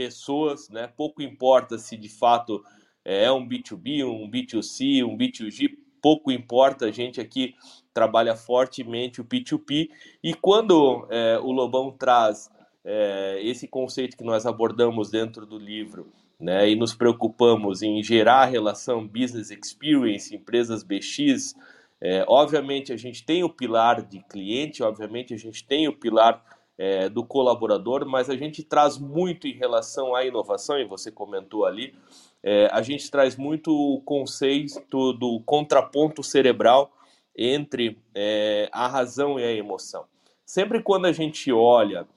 [0.00, 0.88] pessoas, né?
[0.96, 2.64] Pouco importa se de fato
[3.04, 7.54] é um B2B, um B2C, um B2G, pouco importa, a gente aqui
[7.92, 9.90] trabalha fortemente o P2P
[10.24, 12.50] e quando é, o Lobão traz
[12.82, 16.10] é, esse conceito que nós abordamos dentro do livro,
[16.40, 21.54] né, e nos preocupamos em gerar relação business experience, empresas BX,
[22.00, 26.42] é, obviamente a gente tem o pilar de cliente, obviamente a gente tem o pilar
[26.80, 31.66] é, do colaborador, mas a gente traz muito em relação à inovação, e você comentou
[31.66, 31.94] ali,
[32.42, 36.90] é, a gente traz muito o conceito do contraponto cerebral
[37.36, 40.06] entre é, a razão e a emoção.
[40.46, 42.08] Sempre quando a gente olha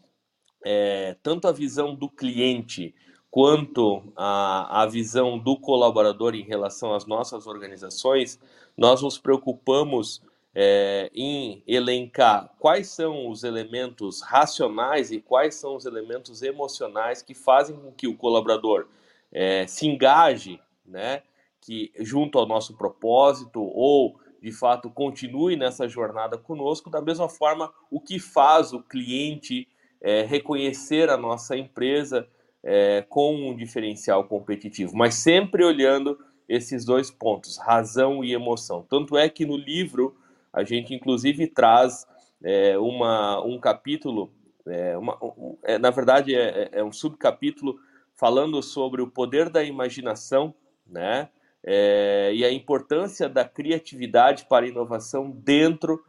[0.63, 2.95] é, tanto a visão do cliente
[3.29, 8.39] quanto a, a visão do colaborador em relação às nossas organizações,
[8.77, 10.21] nós nos preocupamos
[10.55, 17.33] é, em elencar quais são os elementos racionais e quais são os elementos emocionais que
[17.33, 18.87] fazem com que o colaborador
[19.31, 21.23] é, se engaje, né,
[21.59, 26.89] que junto ao nosso propósito ou de fato continue nessa jornada conosco.
[26.89, 29.67] Da mesma forma, o que faz o cliente
[30.01, 32.27] é, reconhecer a nossa empresa
[32.61, 38.85] é, com um diferencial competitivo, mas sempre olhando esses dois pontos, razão e emoção.
[38.87, 40.15] Tanto é que no livro
[40.53, 42.05] a gente inclusive traz
[42.43, 44.31] é, uma, um capítulo,
[44.67, 47.79] é, uma, um, é, na verdade é, é, é, um subcapítulo
[48.15, 50.53] falando sobre o poder da imaginação,
[50.85, 51.29] né?
[51.65, 56.03] É, e a importância da criatividade para a inovação dentro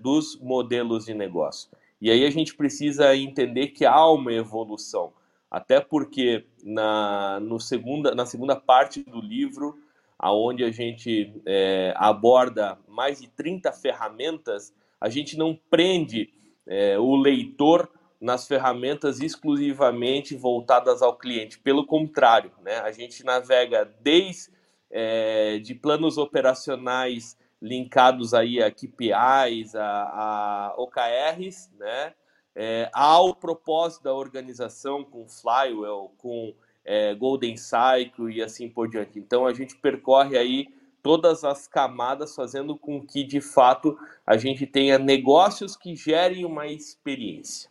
[0.00, 1.68] dos modelos de negócio.
[2.00, 5.12] E aí a gente precisa entender que há uma evolução,
[5.50, 9.76] até porque na, no segunda, na segunda parte do livro
[10.22, 16.32] aonde a gente é, aborda mais de 30 ferramentas, a gente não prende
[16.64, 21.58] é, o leitor nas ferramentas exclusivamente voltadas ao cliente.
[21.58, 24.52] Pelo contrário, né, a gente navega desde
[24.88, 32.14] é, de planos operacionais linkados aí a KPIs, a, a OKRs, né,
[32.54, 39.18] é, ao propósito da organização com Flywell, com é, Golden Cycle e assim por diante.
[39.18, 40.66] Então a gente percorre aí
[41.02, 46.66] todas as camadas, fazendo com que de fato a gente tenha negócios que gerem uma
[46.66, 47.70] experiência.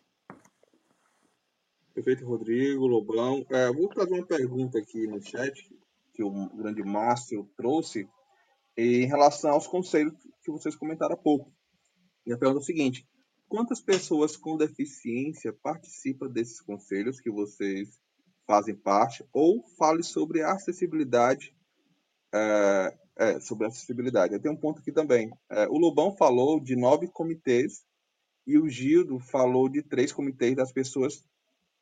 [1.93, 3.45] Perfeito, Rodrigo, Lobão.
[3.49, 5.69] É, vou fazer uma pergunta aqui no chat
[6.13, 8.07] que o grande Márcio trouxe
[8.77, 11.51] em relação aos conselhos que vocês comentaram há pouco.
[12.25, 13.07] E a pergunta é o seguinte:
[13.47, 18.00] quantas pessoas com deficiência participam desses conselhos que vocês
[18.51, 19.25] fazem parte?
[19.31, 21.55] Ou fale sobre acessibilidade.
[22.33, 24.37] É, é, sobre acessibilidade.
[24.39, 25.31] Tem um ponto aqui também.
[25.49, 27.85] É, o Lobão falou de nove comitês
[28.45, 31.23] e o Gildo falou de três comitês das pessoas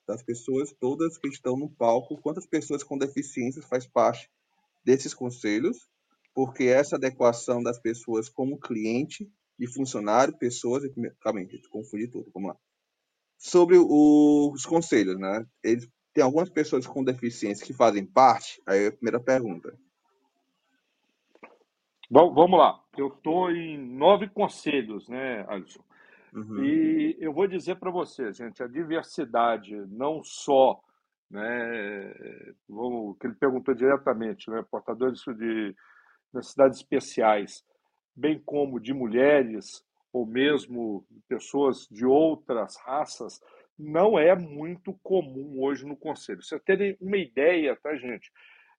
[0.07, 2.19] das pessoas todas que estão no palco.
[2.21, 4.29] Quantas pessoas com deficiências faz parte
[4.83, 5.87] desses conselhos?
[6.33, 10.83] Porque essa adequação das pessoas como cliente e funcionário, pessoas.
[11.21, 12.29] Calma aí, confundi tudo.
[12.33, 12.57] Vamos lá.
[13.37, 15.45] Sobre os conselhos, né?
[15.63, 18.61] Eles, tem algumas pessoas com deficiência que fazem parte.
[18.65, 19.77] Aí a primeira pergunta.
[22.09, 22.83] Bom, vamos lá.
[22.97, 25.83] Eu estou em nove conselhos, né, Alisson?
[26.33, 26.63] Uhum.
[26.63, 30.81] E eu vou dizer para você, gente, a diversidade não só,
[31.29, 32.13] né,
[32.67, 35.75] vamos, que ele perguntou diretamente, né, portadores de
[36.33, 37.63] necessidades especiais,
[38.15, 43.39] bem como de mulheres ou mesmo pessoas de outras raças,
[43.79, 46.43] não é muito comum hoje no Conselho.
[46.43, 48.29] Você terem uma ideia, tá, gente?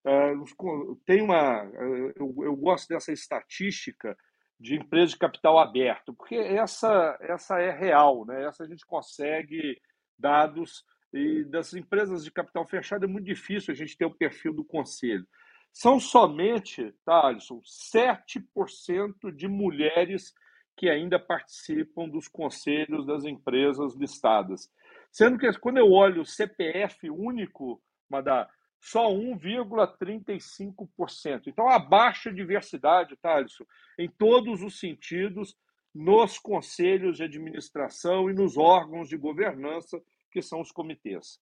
[0.04, 4.16] Uh, tem uma, uh, eu, eu, gosto dessa estatística
[4.58, 8.46] de empresas de capital aberto, porque essa, essa é real, né?
[8.46, 9.80] Essa a gente consegue
[10.18, 14.52] dados e das empresas de capital fechado é muito difícil a gente ter o perfil
[14.52, 15.26] do conselho.
[15.72, 20.32] São somente, tá, Alisson, 7% de mulheres
[20.76, 24.70] que ainda participam dos conselhos das empresas listadas.
[25.10, 28.48] Sendo que quando eu olho o CPF único, Madá,
[28.80, 31.42] só 1,35%.
[31.46, 33.64] Então, a baixa diversidade, Thaleson,
[33.98, 35.54] em todos os sentidos,
[35.94, 41.40] nos conselhos de administração e nos órgãos de governança, que são os comitês.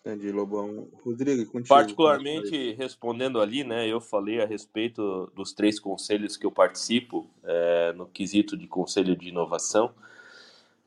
[0.00, 0.88] Entendi, Lobão.
[1.04, 1.68] Rodrigo, contigo.
[1.68, 7.92] Particularmente, respondendo ali, né, eu falei a respeito dos três conselhos que eu participo, é,
[7.92, 9.92] no quesito de conselho de inovação.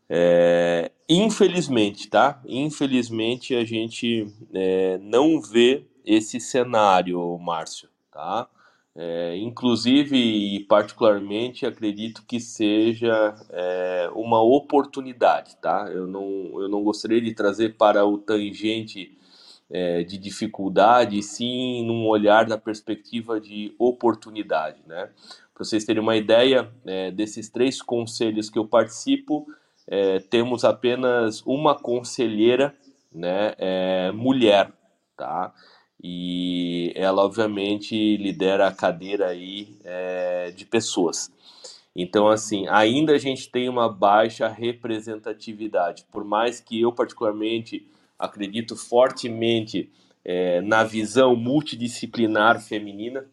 [0.10, 2.41] É, infelizmente, tá?
[2.48, 8.50] Infelizmente a gente é, não vê esse cenário, Márcio, tá?
[8.95, 15.89] É, inclusive e particularmente acredito que seja é, uma oportunidade, tá?
[15.93, 19.15] Eu não, eu não gostaria de trazer para o tangente
[19.69, 25.10] é, de dificuldade, sim num olhar da perspectiva de oportunidade, né?
[25.54, 29.45] Para vocês terem uma ideia, é, desses três conselhos que eu participo,
[29.91, 32.75] é, temos apenas uma conselheira,
[33.12, 34.71] né, é, mulher,
[35.17, 35.52] tá?
[36.02, 41.32] E ela, obviamente, lidera a cadeira aí é, de pessoas.
[41.95, 46.06] Então, assim, ainda a gente tem uma baixa representatividade.
[46.12, 47.86] Por mais que eu, particularmente,
[48.17, 49.91] acredito fortemente
[50.23, 53.25] é, na visão multidisciplinar feminina,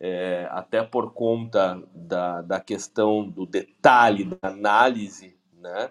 [0.00, 5.90] é, até por conta da, da questão do detalhe, da análise né?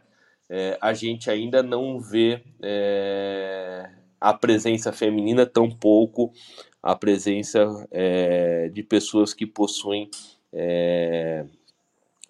[0.50, 6.34] É, a gente ainda não vê é, a presença feminina, tampouco
[6.84, 10.10] a presença é, de pessoas que possuem
[10.52, 11.46] é,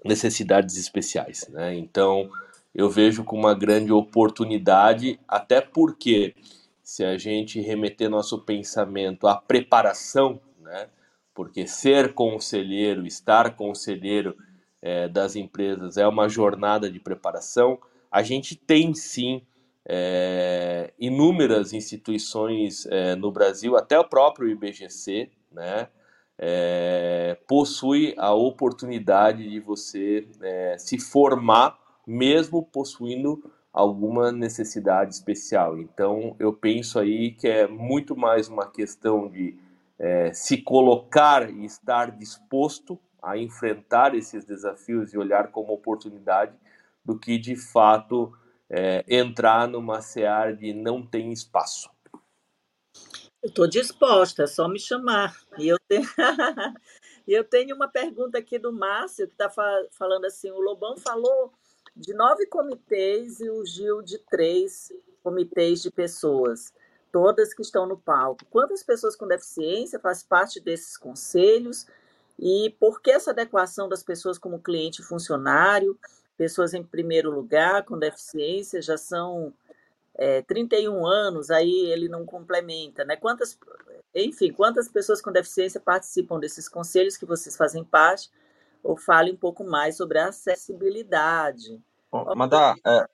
[0.06, 1.48] necessidades especiais.
[1.50, 1.76] Né?
[1.76, 2.30] Então,
[2.76, 6.36] eu vejo como uma grande oportunidade, até porque
[6.84, 10.88] se a gente remeter nosso pensamento à preparação, né?
[11.34, 14.36] porque ser conselheiro, estar conselheiro,
[14.82, 17.80] é, das empresas é uma jornada de preparação.
[18.12, 19.42] A gente tem sim
[19.86, 25.88] é, inúmeras instituições é, no Brasil, até o próprio IBGC, né,
[26.38, 35.78] é, possui a oportunidade de você é, se formar, mesmo possuindo alguma necessidade especial.
[35.78, 39.56] Então, eu penso aí que é muito mais uma questão de
[40.00, 46.56] é, se colocar e estar disposto a enfrentar esses desafios e olhar como oportunidade
[47.04, 48.34] do que de fato
[48.70, 51.90] é, entrar numa seara de não tem espaço.
[53.44, 55.36] Eu estou disposta, é só me chamar.
[55.58, 56.06] E eu tenho,
[57.28, 61.52] eu tenho uma pergunta aqui do Márcio, que está fa falando assim: o Lobão falou
[61.96, 64.92] de nove comitês e o Gil de três
[65.24, 66.74] comitês de pessoas,
[67.12, 68.46] todas que estão no palco.
[68.50, 71.88] Quantas pessoas com deficiência fazem parte desses conselhos?
[72.42, 75.96] E por que essa adequação das pessoas como cliente e funcionário?
[76.36, 79.54] Pessoas em primeiro lugar, com deficiência, já são
[80.16, 83.16] é, 31 anos, aí ele não complementa, né?
[83.16, 83.60] Quantas,
[84.16, 88.32] enfim, quantas pessoas com deficiência participam desses conselhos que vocês fazem parte?
[88.84, 91.80] Ou fale um pouco mais sobre a acessibilidade.
[92.12, 93.06] Bom, mandar, é,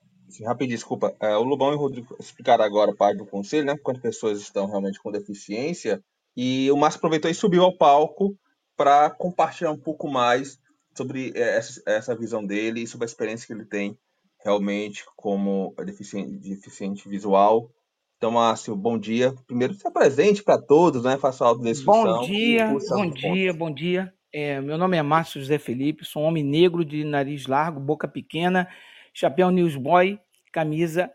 [0.46, 1.14] rapidinho, desculpa.
[1.20, 3.78] É, o Lubão e o Rodrigo explicaram agora a parte do conselho, né?
[3.84, 6.02] Quantas pessoas estão realmente com deficiência.
[6.38, 8.38] E o Márcio aproveitou e subiu ao palco
[8.78, 10.60] para compartilhar um pouco mais
[10.96, 13.98] sobre é, essa, essa visão dele e sobre a experiência que ele tem
[14.46, 17.70] realmente como deficiente, deficiente visual.
[18.18, 19.34] Então, Márcio, bom dia.
[19.46, 21.18] Primeiro, se apresente para todos, né?
[21.18, 22.04] Faça a autodescrição.
[22.04, 24.14] Bom dia, bom dia, bom dia.
[24.34, 28.08] É, meu nome é Márcio José Felipe, sou um homem negro de nariz largo, boca
[28.08, 28.68] pequena,
[29.14, 30.20] chapéu newsboy,
[30.52, 31.12] camisa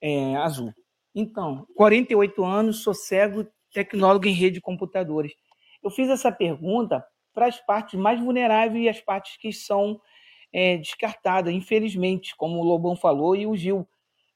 [0.00, 0.72] é, azul.
[1.14, 5.32] Então, 48 anos, sou cego, tecnólogo em rede de computadores.
[5.84, 10.00] Eu fiz essa pergunta para as partes mais vulneráveis e as partes que são
[10.50, 13.86] é, descartada, infelizmente, como o Lobão falou e o Gil,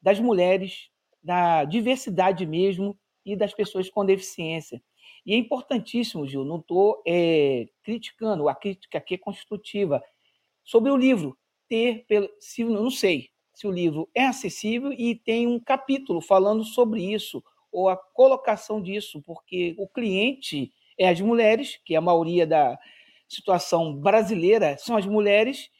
[0.02, 0.90] das mulheres,
[1.22, 4.82] da diversidade mesmo e das pessoas com deficiência.
[5.24, 10.02] E é importantíssimo, Gil, não estou é, criticando, a crítica aqui é construtiva,
[10.62, 12.04] sobre o livro, ter,
[12.38, 17.42] se, não sei se o livro é acessível e tem um capítulo falando sobre isso,
[17.72, 22.78] ou a colocação disso, porque o cliente é as mulheres, que a maioria da
[23.28, 25.70] situação brasileira são as mulheres,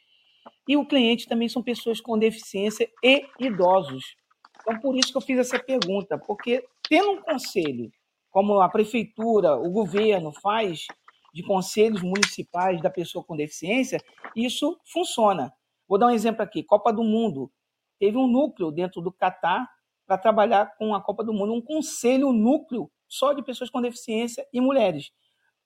[0.67, 4.15] e o cliente também são pessoas com deficiência e idosos.
[4.61, 7.91] Então, por isso que eu fiz essa pergunta, porque tendo um conselho,
[8.29, 10.85] como a prefeitura, o governo faz,
[11.33, 14.01] de conselhos municipais da pessoa com deficiência,
[14.35, 15.53] isso funciona.
[15.87, 17.51] Vou dar um exemplo aqui: Copa do Mundo.
[17.99, 19.67] Teve um núcleo dentro do Catar
[20.07, 24.47] para trabalhar com a Copa do Mundo, um conselho núcleo só de pessoas com deficiência
[24.53, 25.11] e mulheres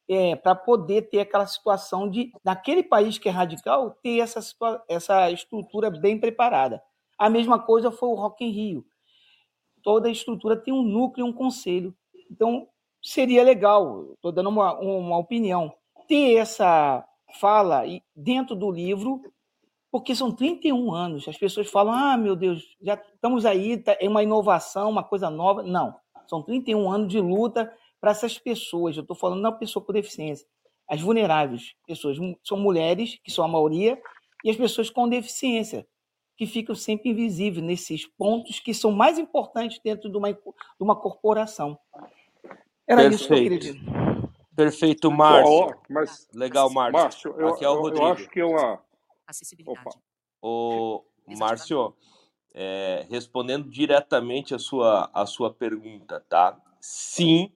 [0.10, 4.39] é, para poder ter aquela situação de, naquele país que é radical, ter essa,
[4.88, 6.82] essa estrutura bem preparada.
[7.18, 8.86] A mesma coisa foi o Rock in Rio.
[9.82, 11.96] Toda estrutura tem um núcleo, um conselho.
[12.30, 12.68] Então,
[13.02, 15.74] seria legal, estou dando uma, uma opinião,
[16.08, 17.06] ter essa
[17.39, 17.84] fala
[18.16, 19.22] dentro do livro,
[19.91, 21.28] porque são 31 anos.
[21.28, 25.30] As pessoas falam, ah, meu Deus, já estamos aí, tá, é uma inovação, uma coisa
[25.30, 25.64] nova.
[25.64, 25.96] Não,
[26.28, 28.95] são 31 anos de luta para essas pessoas.
[28.95, 30.47] Eu estou falando da pessoa com deficiência,
[30.89, 34.01] as vulneráveis, pessoas são mulheres que são a maioria
[34.43, 35.88] e as pessoas com deficiência
[36.36, 40.39] que ficam sempre invisíveis nesses pontos que são mais importantes dentro de uma, de
[40.80, 41.78] uma corporação.
[42.88, 43.13] Era Perfeito.
[43.13, 43.82] isso que eu queria dizer.
[44.55, 45.76] Perfeito, Márcio.
[45.89, 47.01] mas, Legal, Márcio.
[47.01, 48.05] Márcio eu, Aqui é o Rodrigo.
[48.05, 48.80] Eu acho que é uma...
[49.26, 49.80] Acessibilidade.
[49.80, 49.99] Opa.
[50.41, 51.03] O
[51.38, 51.95] Márcio,
[52.54, 56.58] é, respondendo diretamente a sua, a sua pergunta, tá?
[56.80, 57.51] Sim,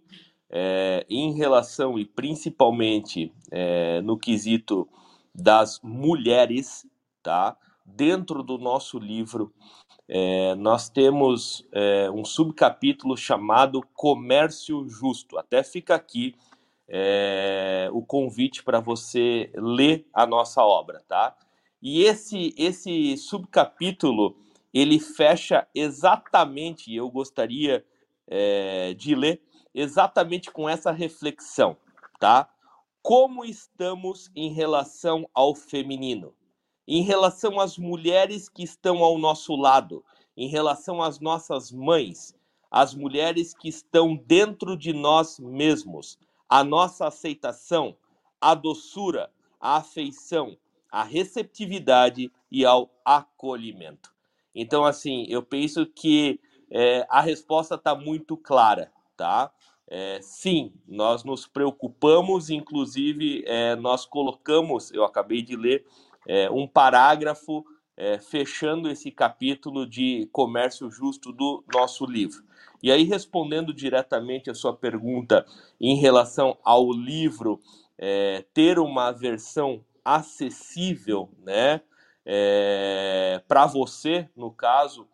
[0.50, 4.88] é, em relação e principalmente é, no quesito
[5.34, 6.88] das mulheres,
[7.22, 7.56] tá?
[7.86, 9.54] Dentro do nosso livro,
[10.10, 15.38] é, nós temos é, um subcapítulo chamado Comércio Justo.
[15.38, 16.36] Até fica aqui
[16.88, 21.36] é, o convite para você ler a nossa obra, tá?
[21.82, 24.36] E esse esse subcapítulo
[24.80, 26.93] ele fecha exatamente.
[26.93, 27.84] Eu gostaria
[28.28, 29.41] é, de ler
[29.73, 31.75] exatamente com essa reflexão,
[32.19, 32.47] tá?
[33.01, 36.34] Como estamos em relação ao feminino?
[36.88, 40.05] Em relação às mulheres que estão ao nosso lado,
[40.36, 42.36] em relação às nossas mães,
[42.69, 47.97] às mulheres que estão dentro de nós mesmos, a nossa aceitação,
[48.39, 50.55] a doçura, a afeição,
[50.91, 54.16] a receptividade e ao acolhimento.
[54.60, 56.39] Então, assim, eu penso que
[56.72, 59.51] é, a resposta está muito clara, tá?
[59.88, 65.86] É, sim, nós nos preocupamos, inclusive é, nós colocamos, eu acabei de ler,
[66.28, 67.64] é, um parágrafo
[67.95, 72.43] é, fechando esse capítulo de comércio justo do nosso livro.
[72.82, 75.45] E aí, respondendo diretamente a sua pergunta
[75.80, 77.60] em relação ao livro
[77.95, 81.82] é, ter uma versão acessível, né,
[82.30, 85.07] é, para você, no caso,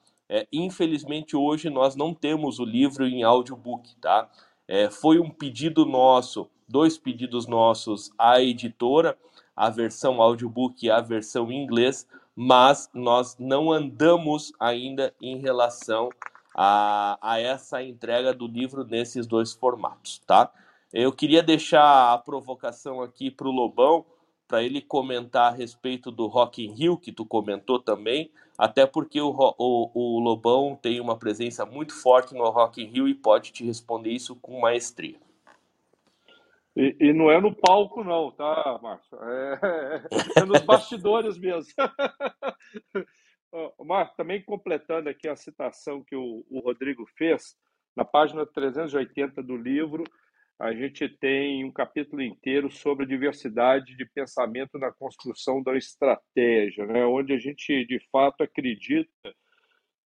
[0.51, 4.27] infelizmente hoje nós não temos o livro em audiobook, tá?
[4.67, 9.15] É, foi um pedido nosso, dois pedidos nossos à editora,
[9.55, 16.09] a versão audiobook e a versão em inglês, mas nós não andamos ainda em relação
[16.55, 20.51] a, a essa entrega do livro nesses dois formatos, tá?
[20.91, 24.05] Eu queria deixar a provocação aqui para o Lobão,
[24.53, 29.19] para ele comentar a respeito do Rock in Rio, que tu comentou também, até porque
[29.19, 33.51] o, o, o, Lobão tem uma presença muito forte no Rock in Rio e pode
[33.51, 35.17] te responder isso com maestria.
[36.77, 39.17] E, e não é no palco não, tá, Márcio?
[39.23, 40.05] É,
[40.41, 41.73] é nos bastidores mesmo.
[43.83, 47.57] Marco, também completando aqui a citação que o, o Rodrigo fez,
[47.95, 50.03] na página 380 do livro,
[50.59, 57.05] a gente tem um capítulo inteiro sobre diversidade de pensamento na construção da estratégia, né?
[57.05, 59.33] onde a gente, de fato, acredita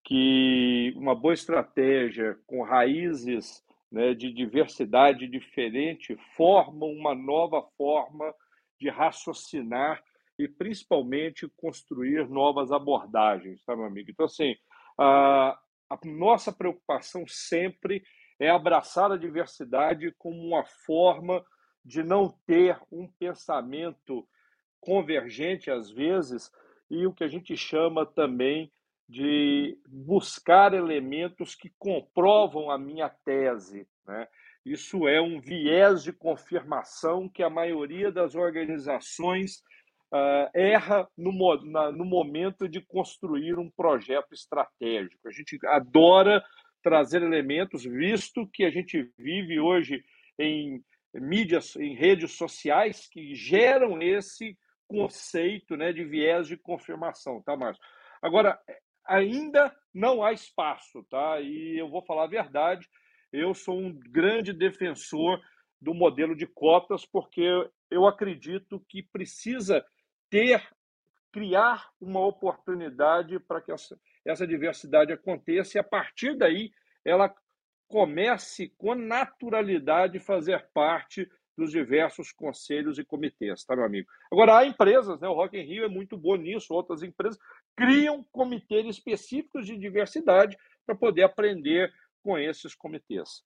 [0.03, 8.33] que uma boa estratégia com raízes né, de diversidade diferente forma uma nova forma
[8.79, 10.01] de raciocinar
[10.39, 14.11] e principalmente construir novas abordagens, tá, meu amigo?
[14.11, 14.55] Então, assim,
[14.97, 15.57] a,
[15.89, 18.03] a nossa preocupação sempre
[18.39, 21.43] é abraçar a diversidade como uma forma
[21.83, 24.27] de não ter um pensamento
[24.79, 26.51] convergente às vezes
[26.89, 28.71] e o que a gente chama também
[29.07, 34.27] de buscar elementos que comprovam a minha tese, né?
[34.65, 39.63] Isso é um viés de confirmação que a maioria das organizações
[40.11, 41.31] uh, erra no,
[41.63, 45.25] na, no momento de construir um projeto estratégico.
[45.25, 46.43] A gente adora
[46.87, 50.01] trazer elementos, visto que a gente vive hoje
[50.39, 50.81] em
[51.13, 54.57] mídias, em redes sociais que geram esse
[54.87, 57.83] conceito né, de viés de confirmação, tá, Márcio?
[58.21, 58.57] Agora,
[59.05, 61.41] ainda não há espaço, tá?
[61.41, 62.87] E eu vou falar a verdade,
[63.33, 65.41] eu sou um grande defensor
[65.81, 69.85] do modelo de cotas, porque eu acredito que precisa
[70.29, 70.65] ter,
[71.33, 73.73] criar uma oportunidade para que
[74.27, 76.71] essa, diversidade aconteça e a partir daí
[77.03, 77.33] ela
[77.87, 84.07] comece com naturalidade fazer parte dos diversos conselhos e comitês, tá, meu amigo?
[84.31, 85.27] Agora, há empresas, né?
[85.27, 87.39] O Rock in Rio é muito bom nisso, outras empresas
[87.75, 90.55] criam comitês específicos de diversidade
[90.85, 93.41] para poder aprender com esses comitês.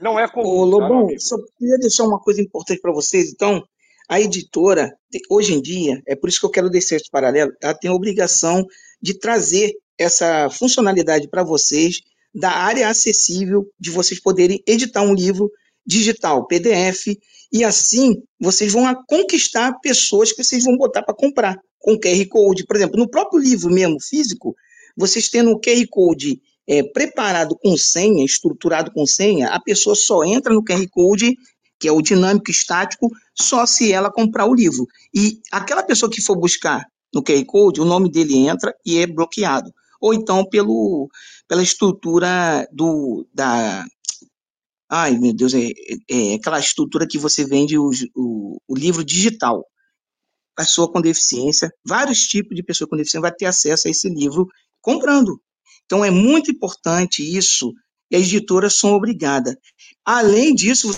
[0.00, 0.48] Não é comum.
[0.48, 3.62] Ô, Lobão, tá, só queria deixar uma coisa importante para vocês, então.
[4.08, 4.94] A editora,
[5.30, 7.94] hoje em dia, é por isso que eu quero descer esse paralelo, ela tem a
[7.94, 8.66] obrigação
[9.00, 9.72] de trazer
[10.02, 12.00] essa funcionalidade para vocês
[12.34, 15.50] da área acessível de vocês poderem editar um livro
[15.86, 17.16] digital, PDF,
[17.52, 22.64] e assim vocês vão conquistar pessoas que vocês vão botar para comprar com QR Code.
[22.64, 24.54] Por exemplo, no próprio livro mesmo físico,
[24.96, 30.24] vocês tendo o QR Code é, preparado com senha, estruturado com senha, a pessoa só
[30.24, 31.36] entra no QR Code,
[31.78, 34.86] que é o dinâmico estático, só se ela comprar o livro.
[35.12, 39.06] E aquela pessoa que for buscar no QR Code, o nome dele entra e é
[39.06, 39.70] bloqueado.
[40.02, 41.08] Ou então pelo,
[41.46, 43.86] pela estrutura do, da.
[44.90, 45.70] Ai, meu Deus, é,
[46.10, 49.64] é aquela estrutura que você vende o, o, o livro digital
[50.56, 54.46] pessoa com deficiência, vários tipos de pessoa com deficiência vai ter acesso a esse livro
[54.80, 55.40] comprando.
[55.86, 57.72] Então é muito importante isso
[58.10, 59.54] e as editoras são obrigadas.
[60.04, 60.90] Além disso,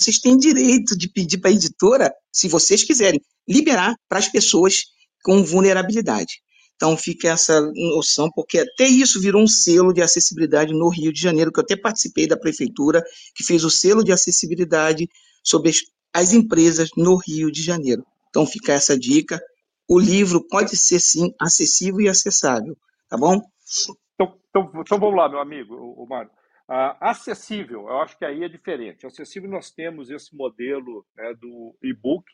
[0.00, 4.84] vocês têm direito de pedir para a editora, se vocês quiserem, liberar para as pessoas
[5.22, 6.42] com vulnerabilidade.
[6.82, 7.60] Então fica essa
[7.94, 11.62] noção, porque até isso virou um selo de acessibilidade no Rio de Janeiro, que eu
[11.62, 13.00] até participei da prefeitura,
[13.36, 15.08] que fez o selo de acessibilidade
[15.44, 15.76] sobre as,
[16.12, 18.04] as empresas no Rio de Janeiro.
[18.30, 19.40] Então fica essa dica.
[19.88, 22.76] O livro pode ser sim acessível e acessável,
[23.08, 23.40] tá bom?
[24.14, 26.32] Então, então, então vamos lá, meu amigo, o, Mário.
[26.68, 29.06] Uh, acessível, eu acho que aí é diferente.
[29.06, 32.24] Acessível, nós temos esse modelo né, do e-book,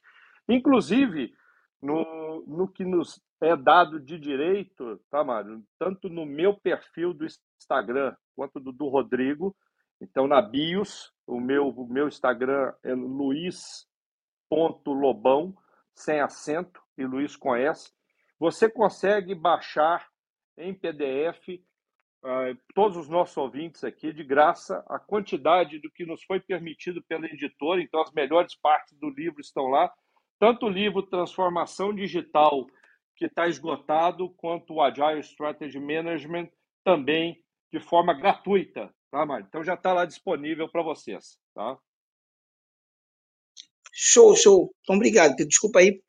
[0.48, 1.34] inclusive
[1.82, 5.62] no, no que nos é dado de direito, tá, Mário?
[5.78, 7.26] Tanto no meu perfil do
[7.60, 9.56] Instagram quanto do, do Rodrigo.
[10.00, 13.78] Então, na BIOS, o meu, o meu Instagram é luiz.lobão
[15.98, 17.90] sem acento, e Luiz conhece,
[18.38, 20.06] você consegue baixar
[20.56, 21.60] em PDF
[22.24, 27.02] ah, todos os nossos ouvintes aqui de graça a quantidade do que nos foi permitido
[27.08, 29.92] pela editora, então as melhores partes do livro estão lá,
[30.38, 32.66] tanto o livro Transformação Digital,
[33.18, 36.48] que está esgotado, quanto o Agile Strategy Management,
[36.84, 37.42] também
[37.72, 39.44] de forma gratuita, tá, Mário?
[39.46, 41.76] Então já está lá disponível para vocês, tá?
[43.92, 44.72] Show, show.
[44.80, 45.34] Então, obrigado.
[45.36, 46.00] Desculpa aí.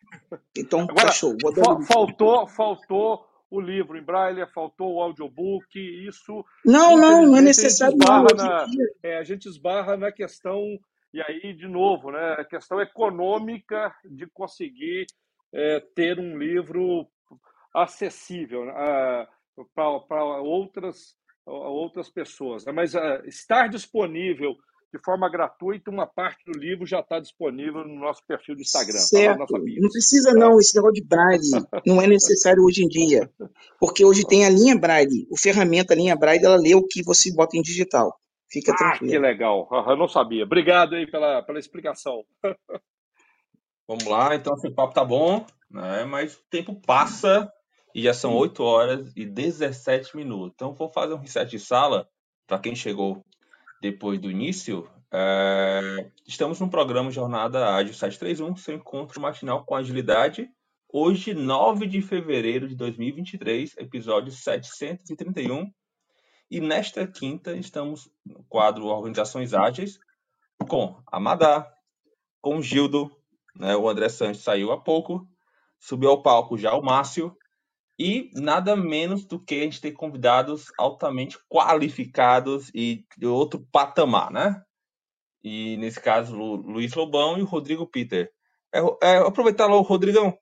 [0.56, 1.36] Então, tá Agora, tá show.
[1.42, 6.46] Fa faltou, faltou o livro em braille, faltou o audiobook, isso...
[6.64, 7.98] Não, não, não é necessário.
[8.08, 8.68] A gente, na,
[9.02, 10.62] é, a gente esbarra na questão,
[11.12, 15.08] e aí, de novo, né, a questão econômica de conseguir
[15.54, 17.08] é, ter um livro
[17.74, 19.28] acessível né,
[19.76, 22.66] para outras, outras pessoas.
[22.66, 22.72] Né?
[22.72, 24.56] Mas uh, estar disponível
[24.92, 28.94] de forma gratuita, uma parte do livro já está disponível no nosso perfil do Instagram.
[28.94, 29.46] Tá certo.
[29.46, 33.30] Tá não precisa não, esse negócio de Braille não é necessário hoje em dia,
[33.80, 37.04] porque hoje tem a linha Braille, o ferramenta a linha Braille, ela lê o que
[37.04, 38.20] você bota em digital.
[38.52, 39.12] Fica ah, tranquilo.
[39.12, 40.44] que legal, eu não sabia.
[40.44, 42.24] Obrigado aí pela, pela explicação.
[43.90, 46.06] Vamos lá, então esse papo tá bom, né?
[46.06, 47.52] mas o tempo passa
[47.96, 50.52] e já são 8 horas e 17 minutos.
[50.54, 52.08] Então, vou fazer um reset de sala
[52.46, 53.26] para quem chegou
[53.82, 54.88] depois do início.
[55.12, 56.08] É...
[56.28, 60.48] Estamos no programa Jornada Ágil 731, seu encontro matinal com agilidade.
[60.88, 65.68] Hoje, 9 de fevereiro de 2023, episódio 731.
[66.52, 69.98] E nesta quinta, estamos no quadro Organizações Ágeis
[70.68, 71.68] com a Madá,
[72.40, 73.19] com o Gildo,
[73.56, 73.76] né?
[73.76, 75.28] o André Santos saiu há pouco,
[75.80, 77.36] subiu ao palco já o Márcio,
[77.98, 84.32] e nada menos do que a gente ter convidados altamente qualificados e de outro patamar,
[84.32, 84.64] né?
[85.44, 88.32] E nesse caso, o Luiz Lobão e o Rodrigo Peter.
[88.74, 90.38] É, é, aproveitar lá, o Rodrigão.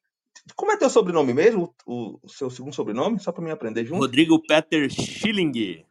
[0.56, 1.74] Como é teu sobrenome mesmo?
[1.86, 3.20] O, o seu segundo sobrenome?
[3.20, 4.02] Só para mim aprender junto.
[4.02, 5.84] Rodrigo Peter Schilling.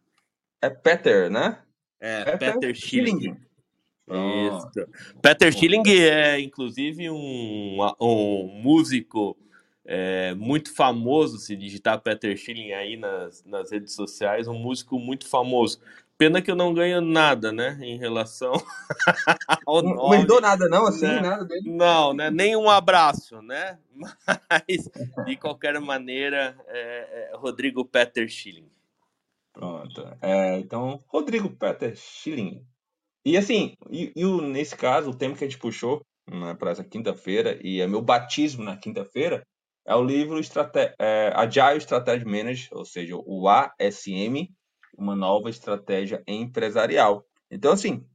[0.62, 1.62] É Peter, né?
[2.00, 3.20] É, Peter, Peter Schilling.
[3.20, 3.45] Schilling.
[4.08, 4.70] Isso.
[5.20, 9.36] Peter Schilling é, inclusive, um, um músico
[9.84, 15.28] é, muito famoso, se digitar Peter Schilling aí nas, nas redes sociais, um músico muito
[15.28, 15.80] famoso.
[16.18, 18.52] Pena que eu não ganho nada, né, em relação
[19.66, 19.96] ao nome.
[19.96, 21.20] Não mandou nada não, assim, né?
[21.20, 21.70] nada dele.
[21.70, 24.88] Não, né, nem um abraço, né, mas
[25.26, 28.70] de qualquer maneira, é, é Rodrigo Peter Schilling.
[29.52, 32.64] Pronto, é, então, Rodrigo Peter Schilling.
[33.26, 36.00] E assim, e, e o, nesse caso, o tema que a gente puxou
[36.30, 39.44] né, para essa quinta-feira, e é meu batismo na quinta-feira,
[39.84, 44.48] é o livro Estrate é, Agile Strategy Manager, ou seja, o ASM,
[44.96, 47.26] uma nova estratégia empresarial.
[47.50, 48.06] Então, assim,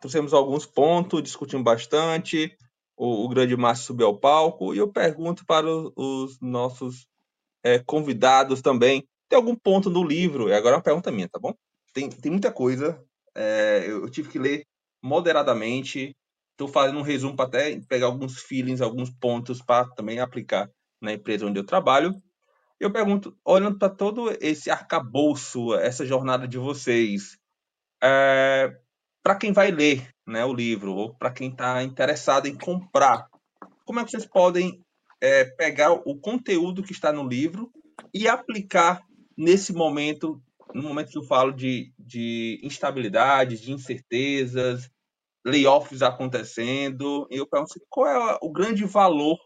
[0.00, 2.56] trouxemos alguns pontos, discutimos bastante,
[2.96, 7.04] o, o grande Márcio subiu ao palco, e eu pergunto para os, os nossos
[7.64, 11.40] é, convidados também, tem algum ponto no livro, e agora é uma pergunta minha, tá
[11.40, 11.52] bom?
[11.92, 13.04] Tem, tem muita coisa,
[13.34, 14.64] é, eu tive que ler
[15.02, 16.16] moderadamente,
[16.52, 20.70] estou fazendo um resumo para até pegar alguns feelings, alguns pontos para também aplicar
[21.00, 22.14] na empresa onde eu trabalho.
[22.78, 27.38] Eu pergunto, olhando para todo esse arcabouço, essa jornada de vocês,
[28.02, 28.72] é,
[29.22, 33.26] para quem vai ler né, o livro, ou para quem está interessado em comprar,
[33.84, 34.84] como é que vocês podem
[35.20, 37.70] é, pegar o conteúdo que está no livro
[38.12, 39.00] e aplicar
[39.36, 40.42] nesse momento,
[40.74, 44.90] no momento que eu falo de, de instabilidades, de incertezas,
[45.44, 49.38] layoffs acontecendo, e eu pergunto qual é o grande valor,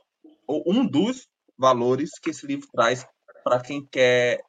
[0.46, 1.26] ou um dos
[1.58, 3.06] valores que esse livro traz
[3.42, 4.40] para quem quer,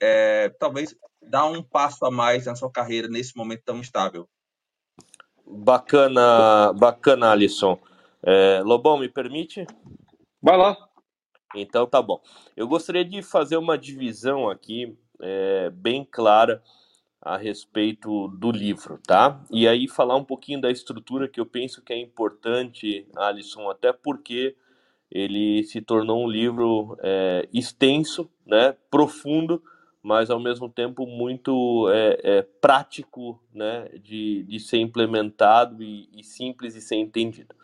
[0.00, 4.28] é, talvez, dar um passo a mais na sua carreira nesse momento tão instável.
[5.46, 7.78] Bacana, bacana, Alisson.
[8.22, 9.66] É, Lobão, me permite?
[10.42, 10.76] Vai lá.
[11.54, 12.20] Então tá bom.
[12.56, 16.62] Eu gostaria de fazer uma divisão aqui é, bem clara
[17.22, 19.42] a respeito do livro, tá?
[19.50, 23.92] E aí falar um pouquinho da estrutura que eu penso que é importante, Alisson, até
[23.92, 24.56] porque
[25.10, 29.62] ele se tornou um livro é, extenso, né, profundo,
[30.02, 36.24] mas ao mesmo tempo muito é, é, prático né, de, de ser implementado e, e,
[36.24, 37.54] simples de ser entendido.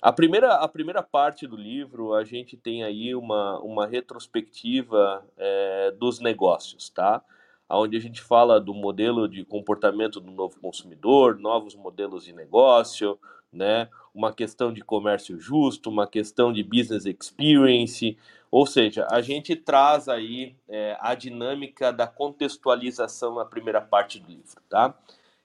[0.00, 5.90] A primeira, a primeira parte do livro, a gente tem aí uma, uma retrospectiva é,
[5.92, 7.22] dos negócios, tá?
[7.70, 13.18] onde a gente fala do modelo de comportamento do novo consumidor, novos modelos de negócio,
[13.52, 13.88] né?
[14.14, 18.16] uma questão de comércio justo, uma questão de business experience,
[18.50, 24.28] ou seja, a gente traz aí é, a dinâmica da contextualização na primeira parte do
[24.28, 24.94] livro, tá?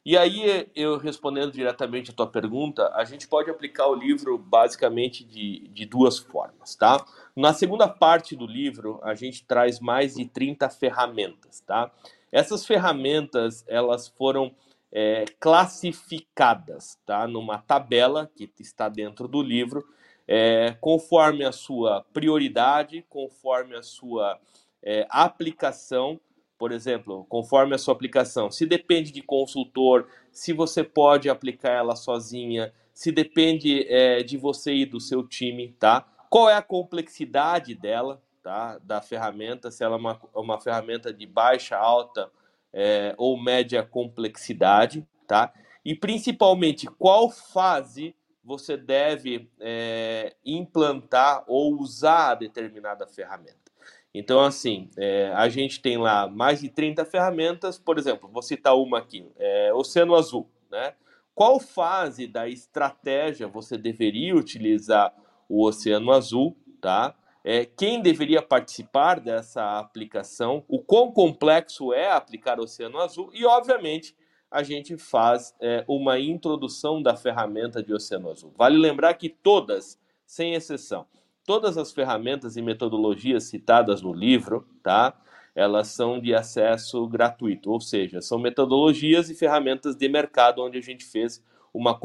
[0.06, 5.24] E aí, eu respondendo diretamente a tua pergunta, a gente pode aplicar o livro basicamente
[5.24, 7.06] de, de duas formas, tá?
[7.34, 11.90] Na segunda parte do livro, a gente traz mais de 30 ferramentas, tá?
[12.34, 14.54] Essas ferramentas, elas foram
[14.92, 17.28] é, classificadas tá?
[17.28, 19.84] numa tabela que está dentro do livro,
[20.28, 24.40] é, conforme a sua prioridade, conforme a sua
[24.82, 26.20] é, aplicação.
[26.58, 31.96] Por exemplo, conforme a sua aplicação, se depende de consultor, se você pode aplicar ela
[31.96, 36.08] sozinha, se depende é, de você e do seu time, tá?
[36.30, 38.78] Qual é a complexidade dela, tá?
[38.80, 42.32] Da ferramenta, se ela é uma, uma ferramenta de baixa, alta
[42.72, 45.52] é, ou média complexidade, tá?
[45.84, 53.72] E principalmente qual fase você deve é, implantar ou usar determinada ferramenta.
[54.14, 58.76] Então, assim, é, a gente tem lá mais de 30 ferramentas, por exemplo, vou citar
[58.76, 60.94] uma aqui, é, Oceano Azul, né?
[61.34, 65.12] Qual fase da estratégia você deveria utilizar
[65.50, 67.16] o Oceano Azul, tá?
[67.44, 73.46] é, quem deveria participar dessa aplicação, o quão complexo é aplicar o Oceano Azul e,
[73.46, 74.16] obviamente,
[74.54, 78.54] a gente faz é, uma introdução da ferramenta de Oceano Azul.
[78.56, 81.08] Vale lembrar que todas, sem exceção,
[81.44, 85.20] todas as ferramentas e metodologias citadas no livro, tá?
[85.56, 90.82] Elas são de acesso gratuito, ou seja, são metodologias e ferramentas de mercado onde a
[90.82, 91.44] gente fez
[91.74, 92.00] uma,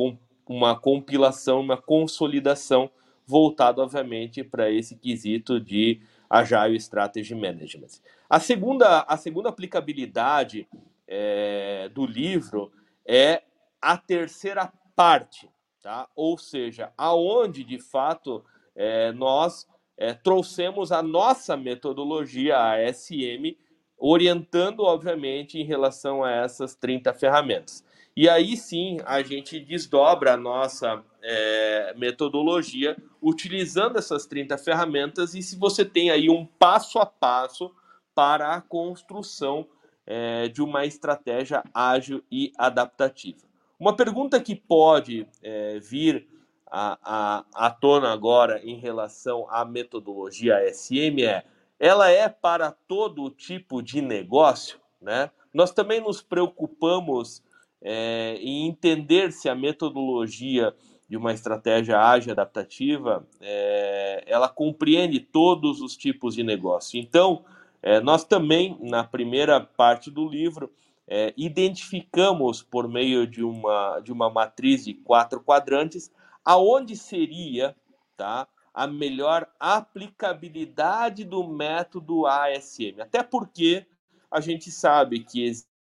[0.47, 2.91] uma compilação, uma consolidação
[3.27, 8.01] voltado, obviamente, para esse quesito de Agile Strategy Management.
[8.29, 10.67] A segunda, a segunda aplicabilidade
[11.09, 12.71] é, do livro
[13.07, 13.43] é
[13.81, 15.51] a terceira parte,
[15.83, 16.09] tá?
[16.15, 18.45] ou seja, aonde de fato
[18.77, 23.57] é, nós é, trouxemos a nossa metodologia, a SM,
[23.97, 27.85] orientando, obviamente, em relação a essas 30 ferramentas.
[28.17, 35.43] E aí sim a gente desdobra a nossa é, metodologia utilizando essas 30 ferramentas e
[35.43, 37.73] se você tem aí um passo a passo
[38.15, 39.69] para a construção
[40.11, 43.47] é, de uma estratégia ágil e adaptativa.
[43.79, 46.27] Uma pergunta que pode é, vir
[46.67, 51.45] à, à, à tona agora em relação à metodologia SM é:
[51.79, 54.81] ela é para todo tipo de negócio?
[55.01, 55.31] Né?
[55.53, 57.43] Nós também nos preocupamos
[57.83, 60.75] é, em entender se a metodologia
[61.07, 66.99] de uma estratégia ágil adaptativa é, ela compreende todos os tipos de negócio.
[66.99, 67.45] Então,
[67.83, 70.73] é, nós também, na primeira parte do livro,
[71.07, 76.11] é, identificamos por meio de uma, de uma matriz de quatro quadrantes
[76.45, 77.75] aonde seria
[78.17, 83.01] tá, a melhor aplicabilidade do método ASM.
[83.01, 83.87] Até porque
[84.31, 85.45] a gente sabe que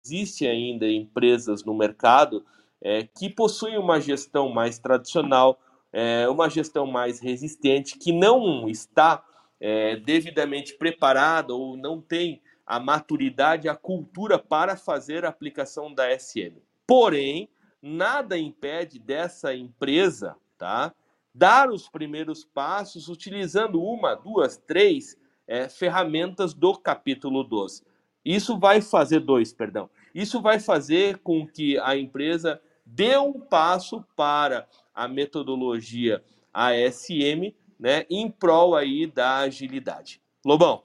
[0.04, 2.44] existe ainda empresas no mercado
[2.82, 5.60] é, que possuem uma gestão mais tradicional,
[5.92, 9.24] é, uma gestão mais resistente, que não está
[9.66, 16.12] é, devidamente preparada ou não tem a maturidade, a cultura para fazer a aplicação da
[16.20, 16.58] SM.
[16.86, 17.48] Porém,
[17.82, 20.94] nada impede dessa empresa, tá,
[21.34, 27.84] dar os primeiros passos utilizando uma, duas, três é, ferramentas do capítulo 12.
[28.26, 29.90] Isso vai fazer dois, perdão.
[30.14, 36.22] Isso vai fazer com que a empresa dê um passo para a metodologia
[36.54, 40.22] ASM, né, em prol aí da agilidade.
[40.46, 40.82] Lobão.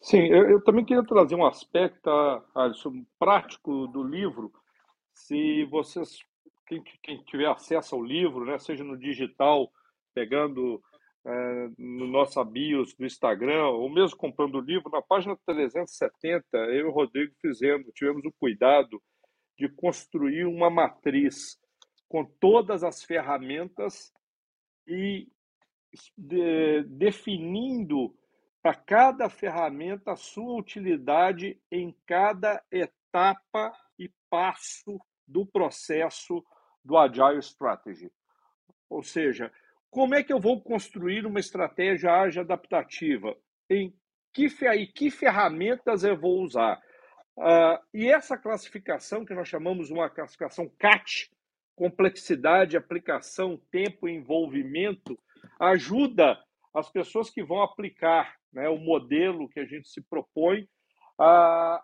[0.00, 2.08] Sim, eu, eu, também queria trazer um aspecto,
[2.54, 4.50] Alisson, prático do livro.
[5.12, 6.20] Se vocês,
[6.66, 9.70] quem, quem, tiver acesso ao livro, né, seja no digital,
[10.14, 10.82] pegando
[11.26, 16.72] é, no nosso bios do Instagram, ou mesmo comprando o livro, na página 370, eu
[16.72, 19.02] e o Rodrigo fizemos, tivemos o cuidado
[19.58, 21.60] de construir uma matriz
[22.08, 24.10] com todas as ferramentas
[24.86, 25.28] e
[26.16, 28.14] de, definindo
[28.62, 36.44] para cada ferramenta a sua utilidade em cada etapa e passo do processo
[36.84, 38.10] do Agile Strategy.
[38.88, 39.52] Ou seja,
[39.90, 43.36] como é que eu vou construir uma estratégia ágil adaptativa?
[43.68, 43.92] Em
[44.32, 46.80] que, e que ferramentas eu vou usar?
[47.36, 51.30] Uh, e essa classificação, que nós chamamos uma classificação CAT,
[51.74, 55.18] complexidade, aplicação, tempo e envolvimento,
[55.62, 56.42] ajuda
[56.74, 60.68] as pessoas que vão aplicar né, o modelo que a gente se propõe
[61.18, 61.82] a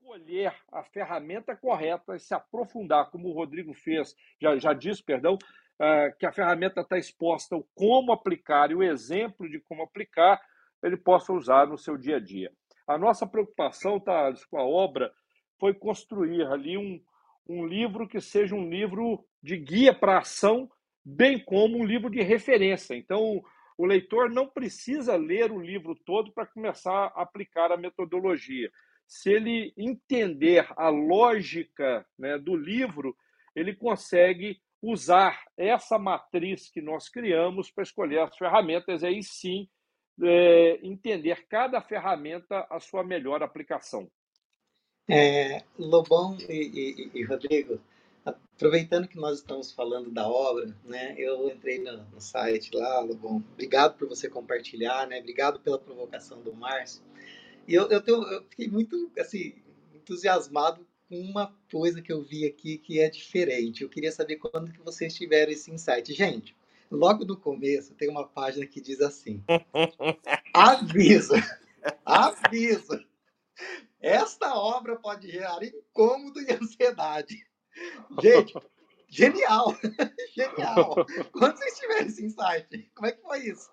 [0.00, 5.34] escolher a ferramenta correta e se aprofundar, como o Rodrigo fez, já, já disse, perdão,
[5.34, 10.40] uh, que a ferramenta está exposta o como aplicar e o exemplo de como aplicar,
[10.82, 12.52] ele possa usar no seu dia a dia.
[12.86, 15.12] A nossa preocupação, tá, com a obra,
[15.58, 17.00] foi construir ali um,
[17.48, 20.68] um livro que seja um livro de guia para ação,
[21.04, 22.94] bem como um livro de referência.
[22.94, 23.42] Então,
[23.76, 28.70] o leitor não precisa ler o livro todo para começar a aplicar a metodologia.
[29.06, 33.16] Se ele entender a lógica né, do livro,
[33.54, 39.02] ele consegue usar essa matriz que nós criamos para escolher as ferramentas.
[39.02, 39.68] Aí sim,
[40.22, 44.10] é, entender cada ferramenta a sua melhor aplicação.
[45.08, 47.78] É, Lobão e, e, e, Rodrigo,
[48.24, 53.44] aproveitando que nós estamos falando da obra, né, eu entrei no, no, site lá, Lobão,
[53.52, 57.02] obrigado por você compartilhar, né, obrigado pela provocação do Márcio,
[57.66, 59.54] e eu, eu, tenho, eu fiquei muito, assim,
[59.94, 64.72] entusiasmado com uma coisa que eu vi aqui que é diferente, eu queria saber quando
[64.72, 66.12] que vocês tiveram esse insight.
[66.12, 66.56] Gente,
[66.90, 69.42] logo no começo tem uma página que diz assim:
[70.52, 71.36] avisa,
[72.04, 73.04] avisa.
[74.00, 77.46] Esta obra pode gerar incômodo e ansiedade.
[78.22, 78.54] Gente,
[79.08, 79.74] genial,
[80.34, 80.94] genial.
[81.32, 83.70] Quando vocês tiverem esse insight, como é que foi isso?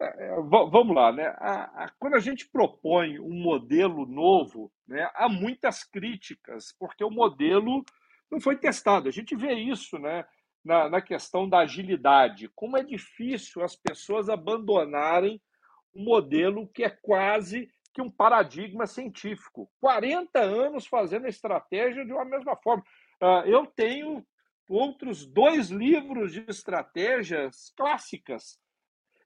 [0.00, 1.26] É, é vamos lá, né?
[1.38, 7.10] A, a, quando a gente propõe um modelo novo, né, há muitas críticas, porque o
[7.10, 7.84] modelo
[8.30, 9.08] não foi testado.
[9.08, 10.24] A gente vê isso, né?
[10.64, 12.48] na, na questão da agilidade.
[12.54, 15.40] Como é difícil as pessoas abandonarem
[15.94, 19.70] um modelo que é quase que um paradigma científico.
[19.80, 22.82] 40 anos fazendo a estratégia de uma mesma forma.
[23.22, 24.26] Uh, eu tenho
[24.68, 28.58] outros dois livros de estratégias clássicas.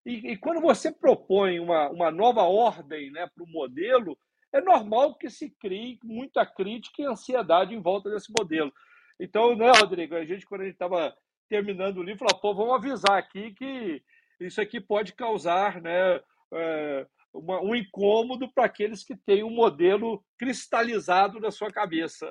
[0.05, 4.19] E, e quando você propõe uma, uma nova ordem né, para o modelo,
[4.53, 8.73] é normal que se crie muita crítica e ansiedade em volta desse modelo.
[9.19, 11.15] Então, né, Rodrigo, a gente, quando a gente estava
[11.49, 14.03] terminando o livro, falou, pô, vamos avisar aqui que
[14.41, 16.21] isso aqui pode causar né,
[16.53, 22.31] é, uma, um incômodo para aqueles que têm um modelo cristalizado na sua cabeça.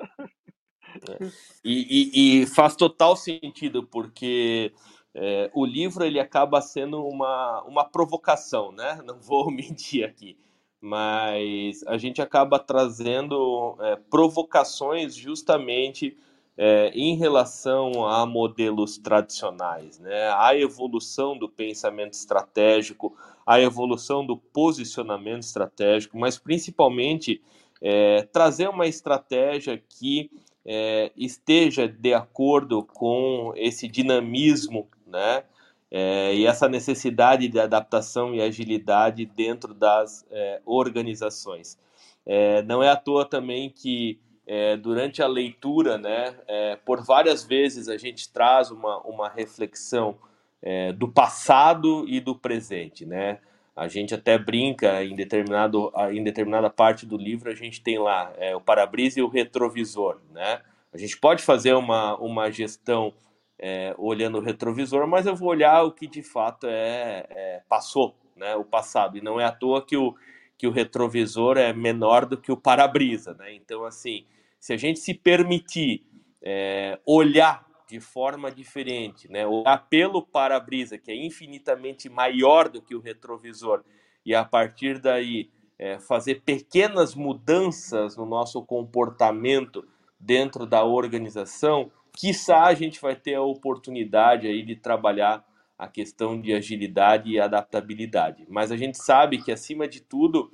[1.08, 1.24] É.
[1.64, 4.72] E, e, e, faz total sentido, porque
[5.14, 9.00] é, o livro ele acaba sendo uma, uma provocação, né?
[9.04, 10.38] Não vou mentir aqui,
[10.80, 16.16] mas a gente acaba trazendo é, provocações justamente
[16.60, 20.28] é, em relação a modelos tradicionais, né?
[20.36, 27.40] A evolução do pensamento estratégico, a evolução do posicionamento estratégico, mas principalmente
[27.80, 30.32] é, trazer uma estratégia que
[30.66, 35.44] é, esteja de acordo com esse dinamismo, né?
[35.90, 41.78] É, e essa necessidade de adaptação e agilidade dentro das é, organizações.
[42.26, 47.44] É, não é à toa também que é, durante a leitura, né, é, por várias
[47.44, 50.16] vezes a gente traz uma, uma reflexão
[50.62, 53.38] é, do passado e do presente, né?
[53.76, 58.32] A gente até brinca em, determinado, em determinada parte do livro, a gente tem lá
[58.36, 60.62] é, o para-brisa e o retrovisor, né?
[60.92, 63.12] A gente pode fazer uma, uma gestão
[63.56, 68.16] é, olhando o retrovisor, mas eu vou olhar o que de fato é, é passou,
[68.34, 68.56] né?
[68.56, 69.16] O passado.
[69.16, 70.16] E não é à toa que o,
[70.56, 73.54] que o retrovisor é menor do que o para-brisa, né?
[73.54, 74.24] Então, assim,
[74.58, 76.04] se a gente se permitir
[76.42, 79.46] é, olhar de forma diferente, né?
[79.46, 83.82] olhar pelo para-brisa, que é infinitamente maior do que o retrovisor,
[84.24, 89.86] e a partir daí é, fazer pequenas mudanças no nosso comportamento
[90.20, 95.46] dentro da organização, quiçá a gente vai ter a oportunidade aí de trabalhar
[95.78, 98.44] a questão de agilidade e adaptabilidade.
[98.48, 100.50] Mas a gente sabe que, acima de tudo,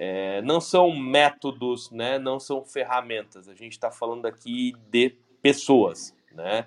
[0.00, 2.20] é, não são métodos, né?
[2.20, 3.48] não são ferramentas.
[3.48, 6.16] A gente está falando aqui de pessoas.
[6.32, 6.66] Né?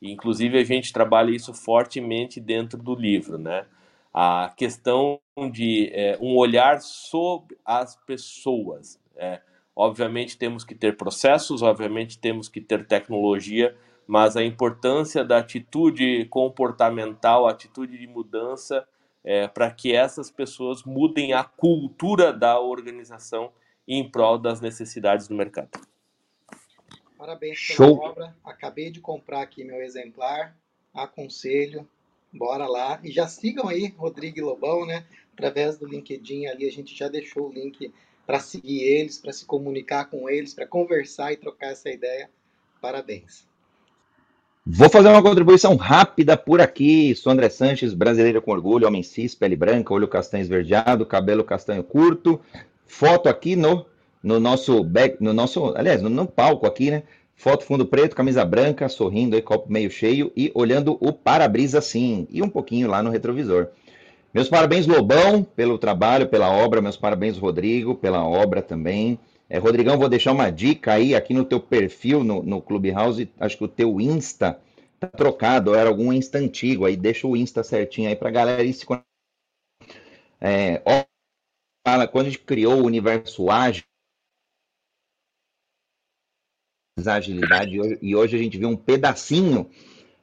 [0.00, 3.38] inclusive, a gente trabalha isso fortemente dentro do livro.
[3.38, 3.64] Né?
[4.12, 5.20] A questão
[5.52, 9.00] de é, um olhar sobre as pessoas.
[9.16, 9.40] É,
[9.76, 13.76] obviamente, temos que ter processos, obviamente, temos que ter tecnologia,
[14.08, 18.84] mas a importância da atitude comportamental, atitude de mudança
[19.24, 23.52] é, para que essas pessoas mudem a cultura da organização
[23.86, 25.70] em prol das necessidades do mercado.
[27.16, 27.98] Parabéns pela Show.
[27.98, 28.36] obra.
[28.44, 30.56] Acabei de comprar aqui meu exemplar.
[30.92, 31.88] Aconselho.
[32.32, 33.00] Bora lá.
[33.04, 35.06] E já sigam aí Rodrigo Lobão, né?
[35.32, 37.92] Através do LinkedIn ali, a gente já deixou o link
[38.26, 42.30] para seguir eles, para se comunicar com eles, para conversar e trocar essa ideia.
[42.80, 43.46] Parabéns.
[44.64, 47.16] Vou fazer uma contribuição rápida por aqui.
[47.16, 51.82] Sou André Sanches, brasileiro com orgulho, homem cis, pele branca, olho castanho esverdeado, cabelo castanho
[51.82, 52.40] curto.
[52.86, 53.84] Foto aqui no,
[54.22, 57.02] no nosso back, no nosso, aliás, no, no palco aqui, né?
[57.34, 62.28] Foto fundo preto, camisa branca, sorrindo aí, copo meio cheio e olhando o para-brisa assim,
[62.30, 63.66] e um pouquinho lá no retrovisor.
[64.32, 66.80] Meus parabéns, Lobão, pelo trabalho, pela obra.
[66.80, 69.18] Meus parabéns, Rodrigo, pela obra também.
[69.52, 73.30] É, Rodrigão, vou deixar uma dica aí aqui no teu perfil no, no Clubhouse.
[73.38, 74.58] Acho que o teu Insta
[74.98, 76.86] tá trocado, era algum Insta antigo.
[76.86, 78.86] Aí deixa o Insta certinho aí pra galera ir se
[80.40, 81.04] é, ó,
[81.86, 83.82] fala, quando a gente criou o universo ágil,
[87.06, 89.68] agilidade, e hoje a gente viu um pedacinho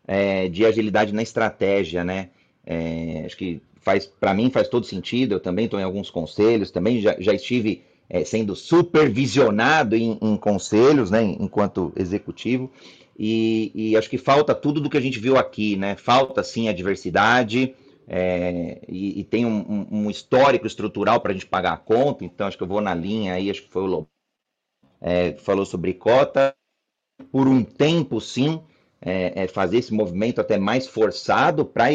[0.08, 2.32] é, de agilidade na estratégia, né?
[2.66, 5.36] É, acho que faz, para mim faz todo sentido.
[5.36, 10.36] Eu também estou em alguns conselhos, também já, já estive é, sendo supervisionado em, em
[10.36, 12.72] conselhos, né, enquanto executivo,
[13.18, 15.98] e, e, acho que falta tudo do que a gente viu aqui, né?
[15.98, 17.76] Falta sim a diversidade
[18.08, 22.24] é, e, e, tem um, um, histórico estrutural para a gente pagar a conta.
[22.24, 24.10] Então acho que eu vou na linha aí, acho que foi o Lobo
[25.02, 26.56] é, falou sobre cota.
[27.32, 28.62] Por um tempo, sim,
[29.02, 31.88] é, é fazer esse movimento até mais forçado para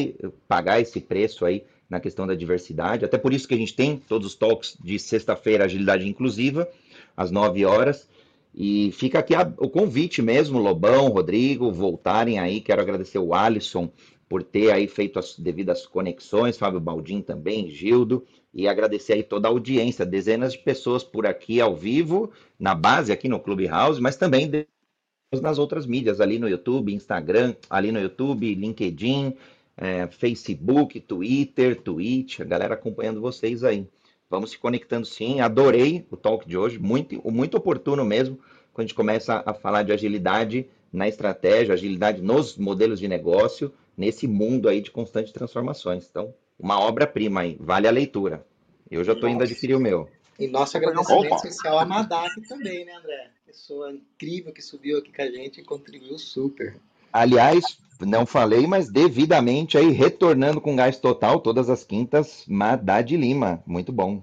[0.46, 1.64] pagar esse preço aí
[1.94, 3.04] na questão da diversidade.
[3.04, 6.68] Até por isso que a gente tem todos os talks de sexta-feira, agilidade inclusiva,
[7.16, 8.08] às 9 horas.
[8.52, 12.60] E fica aqui a, o convite mesmo, Lobão, Rodrigo, voltarem aí.
[12.60, 13.88] Quero agradecer o Alisson
[14.28, 19.46] por ter aí feito as devidas conexões, Fábio Baldin também, Gildo, e agradecer aí toda
[19.46, 24.16] a audiência, dezenas de pessoas por aqui ao vivo, na base aqui no Clubhouse, mas
[24.16, 24.50] também
[25.40, 29.34] nas outras mídias, ali no YouTube, Instagram, ali no YouTube, LinkedIn,
[29.76, 33.86] é, Facebook, Twitter, Twitch, a galera acompanhando vocês aí.
[34.30, 35.40] Vamos se conectando sim.
[35.40, 38.38] Adorei o talk de hoje, muito, muito oportuno mesmo,
[38.72, 43.72] quando a gente começa a falar de agilidade na estratégia, agilidade nos modelos de negócio,
[43.96, 46.06] nesse mundo aí de constantes transformações.
[46.08, 48.44] Então, uma obra-prima aí, vale a leitura.
[48.90, 50.08] Eu já estou indo adquirir o meu.
[50.38, 51.36] E nosso agradecimento Opa.
[51.36, 53.30] especial a Madak também, né, André?
[53.46, 56.76] Pessoa incrível que subiu aqui com a gente e contribuiu super.
[57.12, 63.62] Aliás, não falei, mas devidamente aí, retornando com gás total todas as quintas, Madá Lima.
[63.66, 64.22] Muito bom.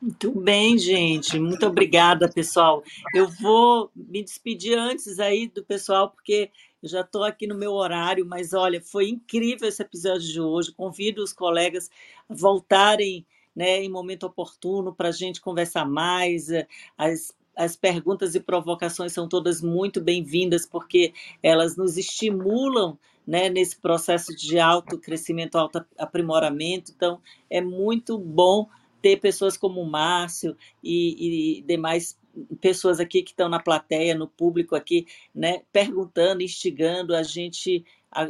[0.00, 1.38] Muito bem, gente.
[1.38, 2.82] Muito obrigada, pessoal.
[3.14, 6.50] Eu vou me despedir antes aí do pessoal, porque
[6.82, 10.72] eu já estou aqui no meu horário, mas olha, foi incrível esse episódio de hoje.
[10.72, 11.90] Convido os colegas
[12.28, 16.48] a voltarem né, em momento oportuno para a gente conversar mais.
[16.96, 23.76] As, as perguntas e provocações são todas muito bem-vindas, porque elas nos estimulam né, nesse
[23.78, 26.92] processo de alto crescimento, alto aprimoramento.
[26.94, 28.68] Então, é muito bom
[29.02, 32.18] ter pessoas como o Márcio e, e demais
[32.60, 37.84] pessoas aqui que estão na plateia, no público aqui, né, perguntando, instigando, a gente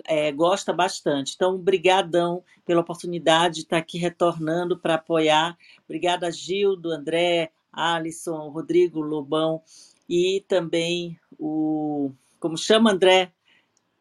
[0.07, 1.35] é, gosta bastante.
[1.35, 5.57] Então, brigadão pela oportunidade de estar aqui retornando para apoiar.
[5.85, 9.63] Obrigada, Gildo, André, Alisson, Rodrigo, Lobão
[10.09, 13.33] e também o, como chama André,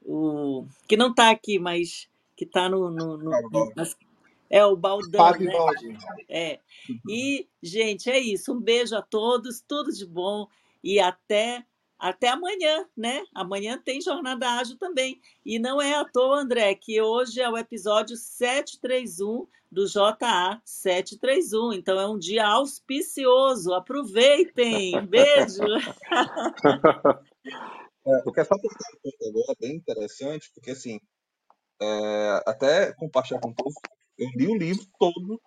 [0.01, 3.95] o que não está aqui, mas que está no, no, no, no nas,
[4.49, 5.53] é o Baldão, Fábio né?
[5.53, 5.97] Baldi.
[6.27, 6.59] É.
[7.07, 8.51] E, gente, é isso.
[8.51, 10.47] Um beijo a todos, tudo de bom
[10.83, 11.63] e até
[11.99, 13.23] até amanhã, né?
[13.33, 15.19] Amanhã tem Jornada Ágil também.
[15.45, 21.73] E não é à toa, André, que hoje é o episódio 731 do JA 731.
[21.73, 23.73] Então é um dia auspicioso.
[23.73, 24.97] Aproveitem.
[24.97, 25.61] Um beijo.
[28.07, 30.99] é, eu quero só agora bem interessante, porque assim,
[31.81, 33.75] é, até compartilhar com todos
[34.19, 35.41] eu li o livro todo,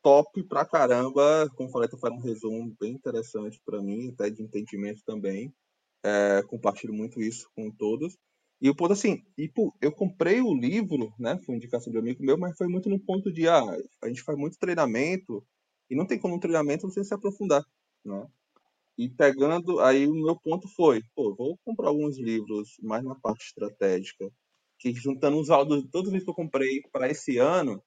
[0.00, 1.50] top pra caramba.
[1.56, 5.52] Como falei, tu faz um resumo bem interessante para mim, até de entendimento também.
[6.04, 8.16] É, compartilho muito isso com todos.
[8.60, 11.38] E o ponto assim, e, pô, eu comprei o livro, né?
[11.44, 13.60] Foi indicação de um amigo meu, mas foi muito no ponto de ah,
[14.02, 15.44] a gente faz muito treinamento
[15.90, 17.64] e não tem como um treinamento você se aprofundar,
[18.04, 18.26] né?
[18.96, 23.46] E pegando, aí o meu ponto foi, pô, vou comprar alguns livros mais na parte
[23.46, 24.30] estratégica,
[24.78, 27.82] que juntando os áudios, todos os livros que eu comprei para esse ano,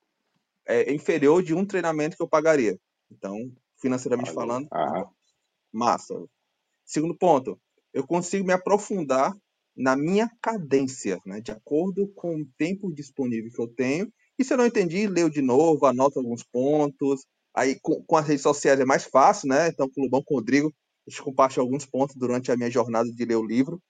[0.65, 2.77] é inferior de um treinamento que eu pagaria.
[3.09, 3.37] Então,
[3.79, 5.07] financeiramente falando, ah.
[5.71, 6.15] massa.
[6.83, 7.59] Segundo ponto,
[7.95, 9.33] eu consigo me aprofundar
[9.75, 14.11] na minha cadência, né, de acordo com o tempo disponível que eu tenho.
[14.37, 17.25] E se eu não entendi, leio de novo, anoto alguns pontos.
[17.55, 19.69] Aí com, com as redes sociais é mais fácil, né?
[19.69, 20.73] Então, com o Lobão, com o Rodrigo,
[21.07, 23.81] a gente compartilha alguns pontos durante a minha jornada de ler o livro.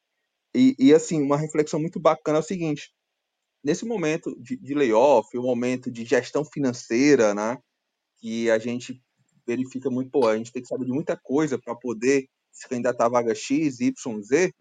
[0.53, 2.91] E, e assim, uma reflexão muito bacana é o seguinte:
[3.63, 7.57] nesse momento de, de layoff, o momento de gestão financeira, né,
[8.19, 9.01] que a gente
[9.47, 13.05] verifica muito, pô, a gente tem que saber de muita coisa para poder se candidatar
[13.05, 14.53] a vaga X, Y, Z,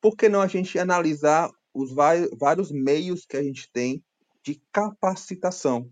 [0.00, 4.02] por que não a gente analisar os vários meios que a gente tem
[4.42, 5.90] de capacitação?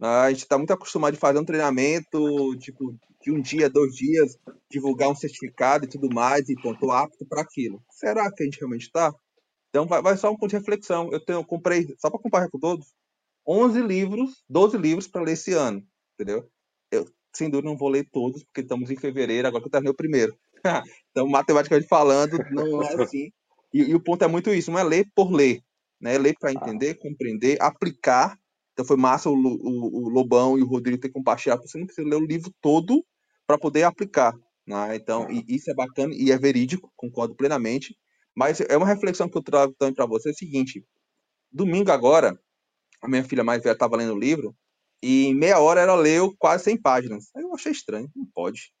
[0.00, 4.36] A gente está muito acostumado a fazer um treinamento, tipo, de um dia, dois dias,
[4.70, 7.82] divulgar um certificado e tudo mais, e ponto apto para aquilo.
[7.90, 9.14] Será que a gente realmente está?
[9.70, 11.10] Então, vai, vai só um ponto de reflexão.
[11.12, 12.92] Eu, tenho, eu comprei, só para comparar com todos,
[13.46, 15.82] 11 livros, 12 livros para ler esse ano,
[16.14, 16.50] entendeu?
[16.90, 19.92] Eu, sem dúvida, não vou ler todos, porque estamos em fevereiro, agora que eu terminei
[19.92, 20.36] o primeiro.
[21.10, 23.30] Então, matematicamente falando, não é assim.
[23.72, 25.60] E, e, o ponto é muito isso, não é ler por ler,
[26.00, 26.14] né?
[26.14, 28.38] É ler para entender, compreender, aplicar.
[28.72, 31.62] Então, foi massa o, o, o Lobão e o Rodrigo ter compartilhado.
[31.62, 33.04] Você não precisa ler o livro todo
[33.46, 34.34] para poder aplicar.
[34.66, 34.96] Né?
[34.96, 37.96] Então, isso é bacana e é verídico, concordo plenamente.
[38.34, 40.84] Mas é uma reflexão que eu trago também para você, é o seguinte,
[41.52, 42.38] domingo agora,
[43.00, 44.56] a minha filha mais velha estava lendo o livro,
[45.00, 47.30] e em meia hora ela leu quase 100 páginas.
[47.36, 48.72] Aí eu achei estranho, não pode.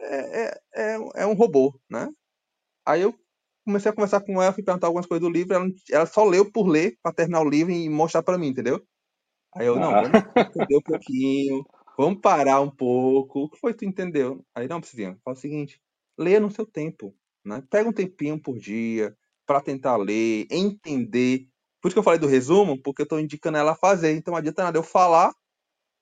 [0.00, 2.08] É, é, é, é um robô, né?
[2.86, 3.14] Aí eu
[3.64, 6.50] comecei a conversar com ela, fui perguntar algumas coisas do livro, ela, ela só leu
[6.50, 8.82] por ler, para terminar o livro e mostrar para mim, entendeu?
[9.54, 13.40] Aí eu, não, vamos entender um pouquinho, vamos parar um pouco.
[13.40, 14.44] O que foi que tu entendeu?
[14.54, 15.80] Aí, não, Priscila, fala o seguinte,
[16.16, 17.14] leia no seu tempo.
[17.44, 17.62] Né?
[17.70, 21.48] Pega um tempinho por dia para tentar ler, entender.
[21.80, 24.12] Por isso que eu falei do resumo, porque eu estou indicando ela a fazer.
[24.12, 25.32] Então não adianta nada eu falar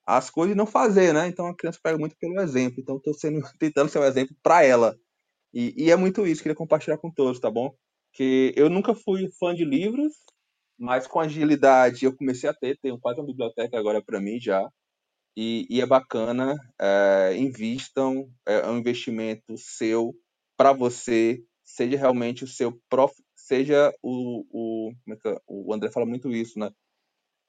[0.06, 1.26] as coisas e não fazer, né?
[1.26, 2.80] Então a criança pega muito pelo exemplo.
[2.80, 4.96] Então estou sendo tentando ser um exemplo para ela.
[5.52, 7.74] E, e, é muito isso, queria compartilhar com todos, tá bom?
[8.12, 10.12] Que eu nunca fui fã de livros,
[10.78, 14.68] mas com agilidade eu comecei a ter, tenho quase uma biblioteca agora para mim já.
[15.36, 20.14] E, e é bacana, é, invistam, é um investimento seu
[20.56, 24.92] para você seja realmente o seu prof, seja o, o,
[25.26, 26.70] é, o André fala muito isso, né?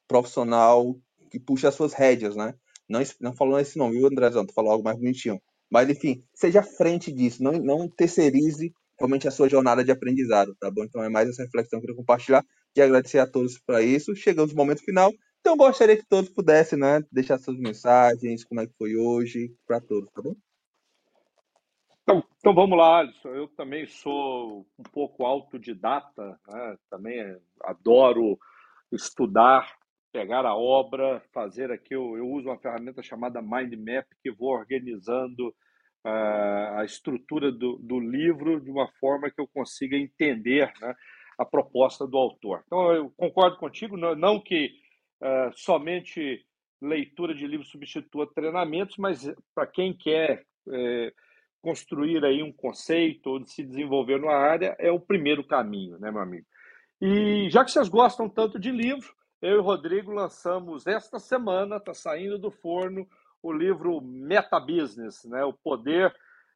[0.08, 0.95] Profissional
[1.30, 2.53] que puxa as suas rédeas, né?
[2.89, 4.45] Não, não falou esse nome, viu, Andrezão?
[4.45, 5.41] Tu falou algo mais bonitinho.
[5.69, 10.71] Mas, enfim, seja frente disso, não, não terceirize realmente a sua jornada de aprendizado, tá
[10.71, 10.84] bom?
[10.84, 12.43] Então é mais essa reflexão que eu queria compartilhar
[12.75, 14.15] e agradecer a todos para isso.
[14.15, 18.67] Chegamos no momento final, então gostaria que todos pudessem, né, deixar suas mensagens, como é
[18.67, 20.36] que foi hoje, para todos, tá bom?
[22.03, 23.30] Então, então vamos lá, Alisson.
[23.30, 26.78] Eu também sou um pouco autodidata, né?
[26.89, 28.39] também adoro
[28.91, 29.78] estudar,
[30.18, 31.93] pegar a obra, fazer aqui.
[31.93, 35.49] Eu, eu uso uma ferramenta chamada Mind Map que vou organizando
[36.03, 40.95] uh, a estrutura do, do, livro de uma forma que eu consiga entender né,
[41.38, 42.63] a proposta do autor.
[42.65, 44.72] Então, eu concordo contigo, não, não que
[45.22, 46.43] uh, somente
[46.82, 50.43] leitura de livros substitua treinamentos, mas para quem quer.
[50.65, 51.11] Uh,
[51.59, 56.09] construir aí um conceito ou de se desenvolver numa área é o primeiro caminho, né,
[56.11, 56.45] meu amigo?
[57.01, 59.11] E já que vocês gostam tanto de livro,
[59.41, 63.07] eu e o Rodrigo lançamos esta semana, está saindo do forno,
[63.41, 65.43] o livro Meta Business, né?
[65.43, 66.13] O poder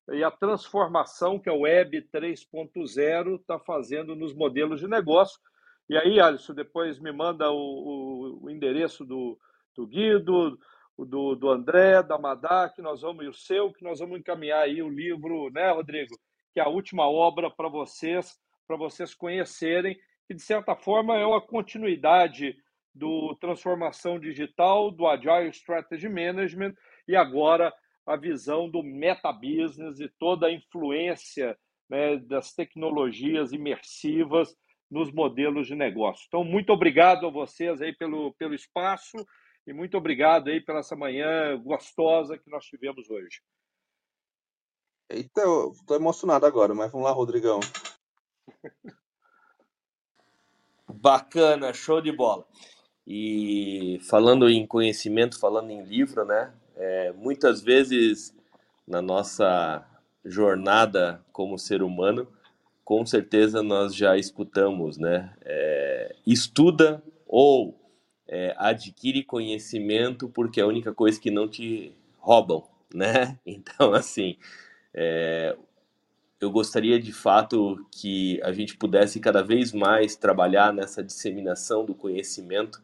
[0.10, 5.40] e a transformação que a Web 3.0 está fazendo nos modelos de negócio.
[5.88, 9.38] E aí, Alisson, depois me manda o, o, o endereço do,
[9.76, 10.58] do Guido,
[10.98, 14.64] do, do André, da Madá, que nós vamos, e o seu, que nós vamos encaminhar
[14.64, 16.16] aí o livro, né, Rodrigo?
[16.54, 21.26] Que é a última obra para vocês, para vocês conhecerem, que de certa forma é
[21.26, 22.56] uma continuidade
[22.94, 26.74] do transformação digital, do Agile Strategy Management
[27.08, 27.74] e agora
[28.06, 31.58] a visão do meta business e toda a influência
[31.90, 34.56] né, das tecnologias imersivas
[34.90, 36.26] nos modelos de negócio.
[36.28, 39.18] Então, muito obrigado a vocês aí pelo, pelo espaço
[39.66, 43.42] e muito obrigado aí pela essa manhã gostosa que nós tivemos hoje.
[45.10, 45.42] Eita,
[45.74, 47.60] estou emocionado agora, mas vamos lá, Rodrigão.
[50.88, 52.46] Bacana, show de bola.
[53.14, 56.54] E falando em conhecimento, falando em livro, né?
[56.78, 58.34] É, muitas vezes
[58.88, 59.86] na nossa
[60.24, 62.26] jornada como ser humano,
[62.86, 65.34] com certeza nós já escutamos, né?
[65.44, 67.78] É, estuda ou
[68.30, 72.64] é, adquire conhecimento porque é a única coisa que não te roubam,
[72.96, 73.38] né?
[73.46, 74.38] Então, assim,
[74.94, 75.58] é,
[76.40, 81.94] eu gostaria de fato que a gente pudesse cada vez mais trabalhar nessa disseminação do
[81.94, 82.82] conhecimento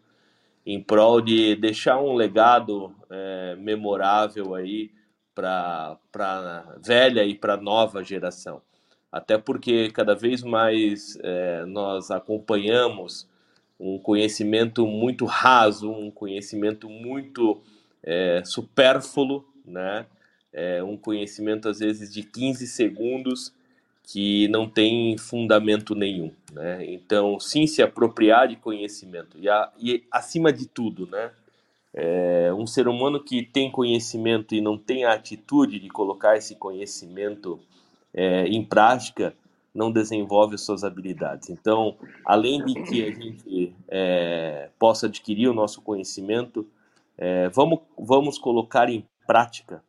[0.67, 4.91] em prol de deixar um legado é, memorável aí
[5.33, 8.61] para a velha e para a nova geração.
[9.09, 13.29] Até porque cada vez mais é, nós acompanhamos
[13.79, 17.61] um conhecimento muito raso, um conhecimento muito
[18.03, 20.05] é, supérfluo, né?
[20.51, 23.53] É um conhecimento às vezes de 15 segundos
[24.07, 26.85] que não tem fundamento nenhum, né?
[26.93, 31.29] Então, sim, se apropriar de conhecimento e, a, e acima de tudo, né?
[31.93, 36.55] É, um ser humano que tem conhecimento e não tem a atitude de colocar esse
[36.55, 37.59] conhecimento
[38.13, 39.35] é, em prática,
[39.75, 41.49] não desenvolve suas habilidades.
[41.49, 46.65] Então, além de que a gente é, possa adquirir o nosso conhecimento,
[47.17, 49.83] é, vamos, vamos colocar em prática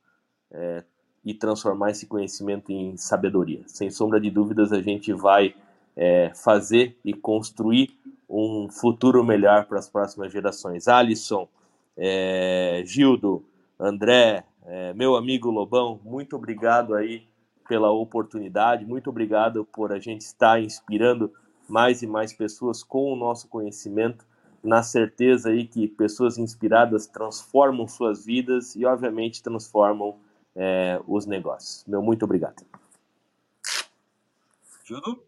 [0.50, 0.82] é,
[1.28, 3.60] e transformar esse conhecimento em sabedoria.
[3.66, 5.54] Sem sombra de dúvidas, a gente vai
[5.94, 7.94] é, fazer e construir
[8.26, 10.88] um futuro melhor para as próximas gerações.
[10.88, 11.46] Alisson,
[11.98, 13.44] é, Gildo,
[13.78, 17.26] André, é, meu amigo Lobão, muito obrigado aí
[17.68, 21.30] pela oportunidade, muito obrigado por a gente estar inspirando
[21.68, 24.24] mais e mais pessoas com o nosso conhecimento,
[24.64, 30.16] na certeza aí que pessoas inspiradas transformam suas vidas e, obviamente, transformam
[30.58, 31.84] é, os negócios.
[31.86, 32.66] Meu muito obrigado.
[34.84, 35.22] Judo?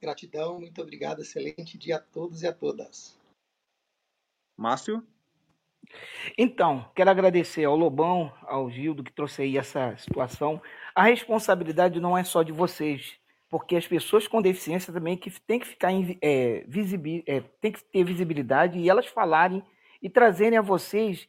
[0.00, 1.22] Gratidão, muito obrigado.
[1.22, 3.18] Excelente dia a todos e a todas.
[4.56, 5.04] Márcio?
[6.38, 10.62] Então, quero agradecer ao Lobão, ao Gildo, que trouxe aí essa situação.
[10.94, 13.18] A responsabilidade não é só de vocês,
[13.50, 15.90] porque as pessoas com deficiência também que têm que ficar
[16.20, 19.62] é, visibil, é, tem que ter visibilidade e elas falarem
[20.00, 21.28] e trazerem a vocês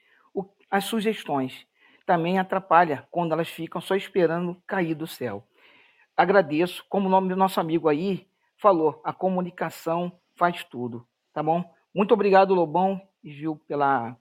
[0.74, 1.68] as sugestões.
[2.04, 5.48] Também atrapalha quando elas ficam só esperando cair do céu.
[6.18, 8.28] Agradeço, como o nome do nosso amigo aí
[8.58, 11.64] falou, a comunicação faz tudo, tá bom?
[11.94, 14.18] Muito obrigado, Lobão e Gil, pela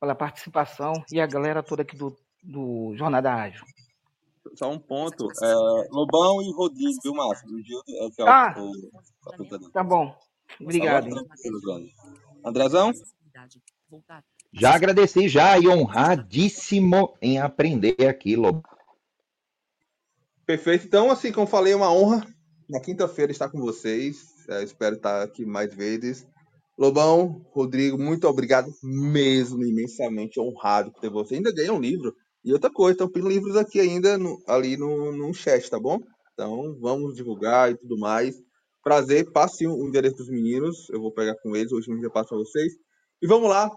[0.00, 3.66] pela participação e a galera toda aqui do, do Jornada Ágil.
[4.54, 5.28] Só um ponto.
[5.42, 5.54] É,
[5.90, 7.46] Lobão e Rodrigo, viu, Márcio?
[7.50, 8.70] O Gil é que é ah, o,
[9.42, 10.18] o, Tá bom.
[10.58, 11.06] Obrigado.
[12.42, 12.92] Andrezão?
[14.52, 18.62] Já agradeci já e honradíssimo em aprender aqui, Lobão.
[20.44, 20.86] Perfeito.
[20.86, 22.26] Então, assim, como falei, é uma honra
[22.68, 24.30] na quinta-feira estar com vocês.
[24.48, 26.26] É, espero estar aqui mais vezes.
[26.76, 31.36] Lobão, Rodrigo, muito obrigado mesmo, imensamente honrado por ter você.
[31.36, 32.14] Ainda ganhei um livro.
[32.44, 36.00] E outra coisa, estão pedindo livros aqui ainda no, ali no, no chat, tá bom?
[36.32, 38.34] Então, vamos divulgar e tudo mais.
[38.82, 40.88] Prazer, passe o endereço dos meninos.
[40.88, 42.72] Eu vou pegar com eles, hoje eu já passo para vocês.
[43.22, 43.70] E vamos lá,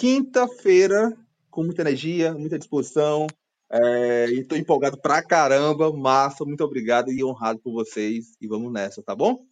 [0.00, 1.14] quinta-feira,
[1.50, 3.26] com muita energia, muita disposição.
[3.70, 5.92] É, e tô empolgado pra caramba.
[5.92, 8.34] Massa, muito obrigado e honrado por vocês.
[8.40, 9.44] E vamos nessa, tá bom?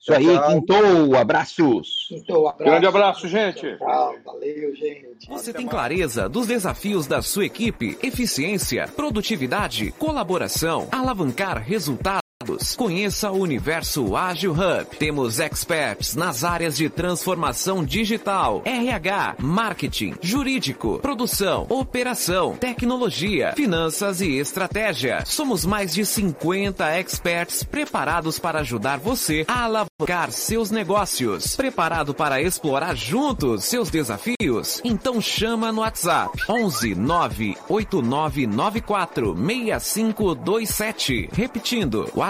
[0.00, 2.06] Isso aí, quintou, abraços.
[2.08, 2.70] Quintou, abraço.
[2.70, 3.76] Grande abraço, gente.
[3.76, 5.28] Tchau, valeu, gente.
[5.28, 12.29] Você tem clareza dos desafios da sua equipe, eficiência, produtividade, colaboração, alavancar resultados
[12.74, 14.96] Conheça o Universo Ágil Hub.
[14.98, 24.38] Temos experts nas áreas de transformação digital, RH, marketing, jurídico, produção, operação, tecnologia, finanças e
[24.38, 25.22] estratégia.
[25.26, 31.54] Somos mais de 50 experts preparados para ajudar você a alavancar seus negócios.
[31.54, 34.80] Preparado para explorar juntos seus desafios?
[34.82, 41.28] Então chama no WhatsApp 11 98994 6527.
[41.34, 42.29] Repetindo, WhatsApp